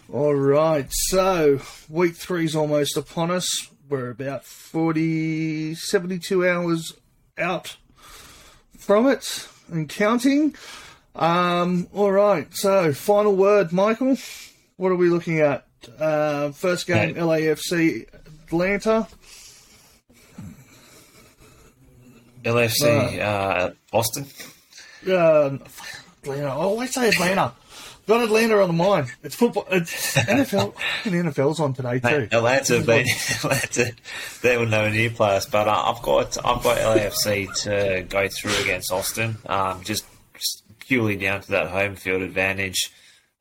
All 0.09 0.33
right, 0.33 0.87
so 0.89 1.59
week 1.89 2.15
three 2.15 2.45
is 2.45 2.55
almost 2.55 2.95
upon 2.95 3.29
us. 3.29 3.45
We're 3.89 4.09
about 4.09 4.45
40, 4.45 5.75
72 5.75 6.47
hours 6.47 6.93
out 7.37 7.77
from 8.77 9.07
it 9.07 9.47
and 9.69 9.87
counting. 9.89 10.55
Um, 11.15 11.87
all 11.93 12.11
right, 12.11 12.47
so 12.55 12.93
final 12.93 13.35
word, 13.35 13.71
Michael. 13.73 14.17
What 14.77 14.91
are 14.91 14.95
we 14.95 15.09
looking 15.09 15.39
at? 15.39 15.65
Uh, 15.99 16.51
first 16.51 16.87
game, 16.87 17.15
Yeah. 17.15 17.23
LAFC 17.23 18.07
Atlanta. 18.47 19.07
LFC 22.43 23.19
uh, 23.19 23.71
Boston. 23.91 24.25
Uh, 25.07 25.57
Atlanta. 26.23 26.47
I 26.47 26.51
always 26.51 26.93
say 26.93 27.09
Atlanta. 27.09 27.53
Got 28.07 28.23
Atlanta 28.23 28.61
on 28.61 28.67
the 28.67 28.73
mind. 28.73 29.07
It's 29.23 29.35
football. 29.35 29.65
It's 29.71 30.15
NFL. 30.17 30.73
fucking 30.75 31.13
NFL's 31.13 31.59
on 31.59 31.73
today 31.73 31.99
too. 31.99 32.07
Mate, 32.21 32.33
Atlanta 32.33 32.79
been 32.81 33.05
Atlanta. 33.07 33.91
They 34.41 34.57
will 34.57 34.65
nowhere 34.65 34.89
near 34.91 35.09
play 35.11 35.35
us, 35.37 35.45
but 35.45 35.67
uh, 35.67 35.83
I've 35.93 36.01
got 36.01 36.37
I've 36.45 36.63
got 36.63 36.77
LAFC 36.77 37.53
to 37.63 38.05
go 38.09 38.27
through 38.27 38.55
against 38.63 38.91
Austin, 38.91 39.37
um, 39.45 39.81
just, 39.83 40.05
just 40.35 40.63
purely 40.79 41.15
down 41.15 41.41
to 41.41 41.51
that 41.51 41.67
home 41.67 41.95
field 41.95 42.21
advantage, 42.23 42.91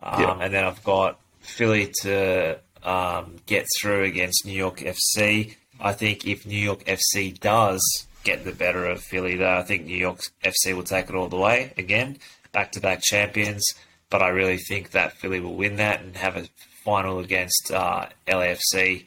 um, 0.03 0.21
Yeah. 0.21 0.39
and 0.41 0.55
then 0.55 0.65
I've 0.65 0.85
got 0.85 1.19
Philly 1.41 1.93
to 2.03 2.59
um, 2.85 3.37
get 3.47 3.67
through 3.81 4.05
against 4.05 4.45
New 4.45 4.53
York 4.53 4.79
FC. 4.81 5.57
I 5.81 5.95
think 5.95 6.27
if 6.27 6.45
New 6.47 6.59
York 6.63 6.85
FC 6.85 7.39
does 7.41 7.81
get 8.25 8.45
the 8.45 8.53
better 8.53 8.85
of 8.85 9.01
Philly, 9.01 9.37
though, 9.37 9.57
I 9.57 9.63
think 9.63 9.87
New 9.87 9.97
York 9.97 10.21
FC 10.45 10.75
will 10.77 10.83
take 10.85 11.09
it 11.09 11.15
all 11.15 11.29
the 11.29 11.39
way 11.39 11.73
again, 11.79 12.19
back 12.53 12.73
to 12.73 12.81
back 12.81 13.01
champions. 13.03 13.65
But 14.11 14.23
I 14.23 14.29
really 14.29 14.59
think 14.59 14.91
that 14.91 15.13
Philly 15.13 15.41
will 15.41 15.55
win 15.55 15.77
that 15.77 16.01
and 16.01 16.17
have 16.17 16.37
a 16.37 16.49
final 16.85 17.21
against 17.21 17.71
uh, 17.73 18.07
LAFC 18.27 19.07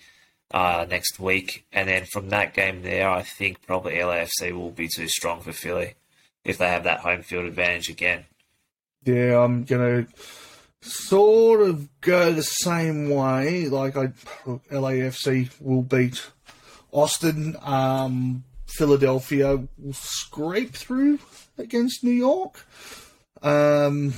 uh, 0.52 0.86
next 0.90 1.20
week. 1.20 1.66
And 1.74 1.90
then 1.90 2.06
from 2.06 2.30
that 2.30 2.54
game 2.54 2.84
there, 2.84 3.10
I 3.10 3.22
think 3.22 3.66
probably 3.66 3.96
LAFC 3.96 4.54
will 4.54 4.72
be 4.72 4.88
too 4.88 5.08
strong 5.08 5.42
for 5.42 5.52
Philly 5.52 5.96
if 6.46 6.58
they 6.58 6.68
have 6.68 6.84
that 6.84 7.00
home 7.00 7.24
field 7.24 7.46
advantage 7.46 7.90
again. 7.90 8.26
Yeah, 9.04 9.44
I'm 9.44 9.66
gonna 9.66 10.08
sort 10.82 11.62
of 11.62 11.90
go 12.02 12.32
the 12.32 12.44
same 12.44 13.10
way. 13.10 13.68
Like 13.68 13.98
I, 13.98 14.08
LAFC 14.72 15.50
will 15.60 15.82
beat 15.82 16.26
Austin. 16.92 17.58
Um, 17.62 18.44
Philadelphia 18.66 19.64
will 19.78 19.94
scrape 19.94 20.74
through 20.74 21.20
against 21.58 22.04
New 22.04 22.12
York. 22.12 22.66
Um, 23.42 24.14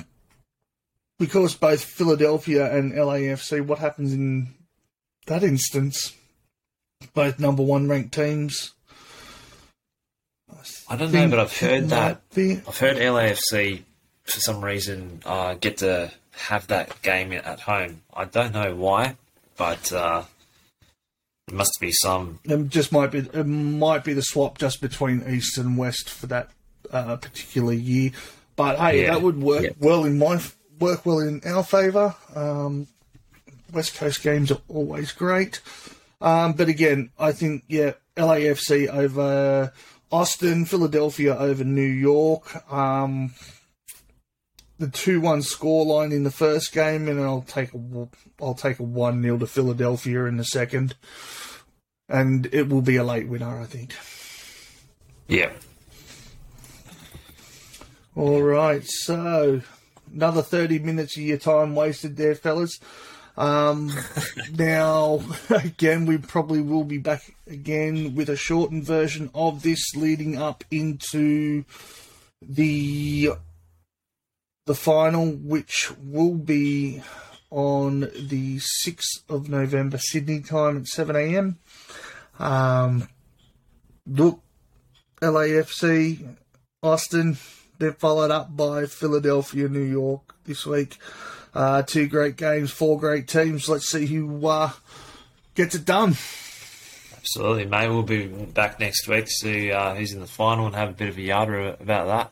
because 1.19 1.55
both 1.55 1.83
Philadelphia 1.83 2.75
and 2.75 2.93
LAFC, 2.93 3.65
what 3.65 3.79
happens 3.79 4.13
in 4.13 4.53
that 5.27 5.43
instance? 5.43 6.13
Both 7.13 7.39
number 7.39 7.63
one 7.63 7.87
ranked 7.87 8.13
teams. 8.13 8.73
I 10.87 10.95
don't 10.95 11.11
know, 11.11 11.27
but 11.29 11.39
I've 11.39 11.57
heard 11.57 11.89
that 11.89 12.21
be- 12.33 12.61
I've 12.67 12.77
heard 12.77 12.97
LAFC 12.97 13.83
for 14.23 14.39
some 14.39 14.63
reason 14.63 15.21
uh, 15.25 15.55
get 15.55 15.77
to 15.77 16.11
have 16.31 16.67
that 16.67 17.01
game 17.01 17.31
at 17.33 17.59
home. 17.61 18.01
I 18.13 18.25
don't 18.25 18.53
know 18.53 18.75
why, 18.75 19.17
but 19.57 19.91
uh, 19.91 20.23
it 21.47 21.53
must 21.53 21.77
be 21.79 21.91
some. 21.91 22.39
It 22.45 22.69
just 22.69 22.91
might 22.91 23.11
be 23.11 23.19
it 23.19 23.43
might 23.45 24.03
be 24.03 24.13
the 24.13 24.21
swap 24.21 24.57
just 24.57 24.81
between 24.81 25.23
east 25.27 25.57
and 25.57 25.77
west 25.77 26.09
for 26.09 26.27
that 26.27 26.49
uh, 26.91 27.17
particular 27.17 27.73
year. 27.73 28.11
But 28.55 28.77
hey, 28.79 29.03
Yeah, 29.03 29.11
that 29.13 29.21
would 29.21 29.39
work 29.41 29.63
yeah. 29.63 29.69
well 29.79 30.05
in 30.05 30.17
my 30.17 30.41
work 30.79 31.05
well 31.05 31.19
in 31.19 31.41
our 31.45 31.63
favour. 31.63 32.15
Um, 32.35 32.87
west 33.73 33.95
Coast 33.95 34.23
games 34.23 34.51
are 34.51 34.61
always 34.67 35.11
great. 35.11 35.61
Um, 36.21 36.53
but 36.53 36.69
again, 36.69 37.11
I 37.19 37.31
think 37.31 37.63
yeah, 37.67 37.93
LAFC 38.15 38.87
over 38.87 39.73
Austin, 40.11 40.65
Philadelphia 40.65 41.37
over 41.37 41.63
New 41.63 41.81
York. 41.81 42.71
Um, 42.71 43.33
the 44.77 44.89
two-one 44.89 45.39
scoreline 45.39 46.11
in 46.11 46.23
the 46.23 46.31
first 46.31 46.73
game, 46.73 47.07
and 47.07 47.21
I'll 47.21 47.41
take 47.41 47.73
a 47.73 48.07
I'll 48.41 48.55
take 48.55 48.79
a 48.79 48.83
one 48.83 49.21
0 49.21 49.37
to 49.37 49.47
Philadelphia 49.47 50.25
in 50.25 50.37
the 50.37 50.43
second 50.43 50.95
and 52.09 52.47
it 52.51 52.69
will 52.69 52.81
be 52.81 52.97
a 52.97 53.03
late 53.03 53.27
winner, 53.27 53.59
I 53.59 53.65
think. 53.65 53.95
Yeah, 55.27 55.51
All 58.15 58.43
right, 58.43 58.83
so 58.85 59.61
another 60.15 60.41
30 60.41 60.79
minutes 60.79 61.17
of 61.17 61.23
your 61.23 61.37
time 61.37 61.75
wasted 61.75 62.15
there, 62.15 62.33
fellas. 62.33 62.79
Um, 63.37 63.91
now, 64.57 65.21
again, 65.49 66.05
we 66.05 66.17
probably 66.17 66.61
will 66.61 66.85
be 66.85 66.97
back 66.97 67.35
again 67.45 68.15
with 68.15 68.29
a 68.29 68.37
shortened 68.37 68.85
version 68.85 69.29
of 69.35 69.61
this 69.61 69.93
leading 69.95 70.37
up 70.37 70.63
into 70.71 71.65
the 72.41 73.31
the 74.65 74.75
final, 74.75 75.31
which 75.31 75.91
will 76.03 76.33
be 76.33 77.03
on 77.51 77.99
the 77.99 78.57
6th 78.57 79.21
of 79.29 79.47
November 79.47 79.99
Sydney 79.99 80.41
time 80.41 80.77
at 80.77 80.87
7 80.87 81.15
a.m. 81.15 81.59
Um, 82.39 83.07
look, 84.07 84.41
LAFC, 85.21 86.35
Austin, 86.81 87.37
they're 87.79 87.93
followed 87.93 88.31
up 88.31 88.55
by 88.55 88.85
Philadelphia, 88.85 89.67
New 89.67 89.81
York 89.81 90.35
this 90.45 90.65
week. 90.65 90.97
Uh, 91.53 91.81
two 91.81 92.07
great 92.07 92.35
games, 92.35 92.71
four 92.71 92.99
great 92.99 93.27
teams. 93.27 93.69
Let's 93.69 93.87
see 93.87 94.05
who 94.05 94.45
uh, 94.47 94.71
gets 95.55 95.75
it 95.75 95.85
done. 95.85 96.15
absolutely, 97.17 97.65
mate. 97.65 97.87
We'll 97.87 98.03
be 98.03 98.27
back 98.27 98.79
next 98.79 99.07
week 99.07 99.25
to 99.25 99.31
see 99.31 99.71
uh, 99.71 99.95
who's 99.95 100.11
in 100.13 100.19
the 100.19 100.27
final 100.27 100.65
and 100.65 100.75
have 100.75 100.89
a 100.89 100.93
bit 100.93 101.09
of 101.09 101.17
a 101.17 101.21
yarder 101.21 101.75
about 101.79 102.07
that. 102.07 102.31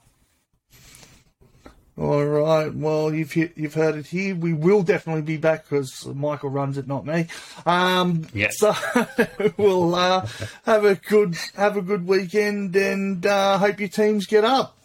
All 1.96 2.26
right. 2.26 2.74
Well, 2.74 3.14
you've 3.14 3.36
you've 3.36 3.76
heard 3.76 3.96
it 3.96 4.08
here. 4.08 4.36
We 4.36 4.52
will 4.52 4.82
definitely 4.82 5.22
be 5.22 5.38
back 5.38 5.70
because 5.70 6.08
Michael 6.08 6.50
runs 6.50 6.80
it, 6.80 6.88
not 6.88 7.06
me. 7.06 7.28
Um, 7.68 8.28
Yeah. 8.34 8.50
So 8.50 8.74
we'll 9.58 9.94
uh, 9.94 10.28
have 10.66 10.86
a 10.86 10.96
good 10.96 11.38
have 11.56 11.78
a 11.78 11.84
good 11.84 12.08
weekend 12.08 12.76
and 12.76 13.24
uh, 13.24 13.60
hope 13.60 13.80
your 13.80 13.90
teams 13.90 14.26
get 14.26 14.44
up. 14.44 14.76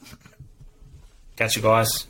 Catch 1.38 1.54
you 1.54 1.62
guys. 1.62 2.04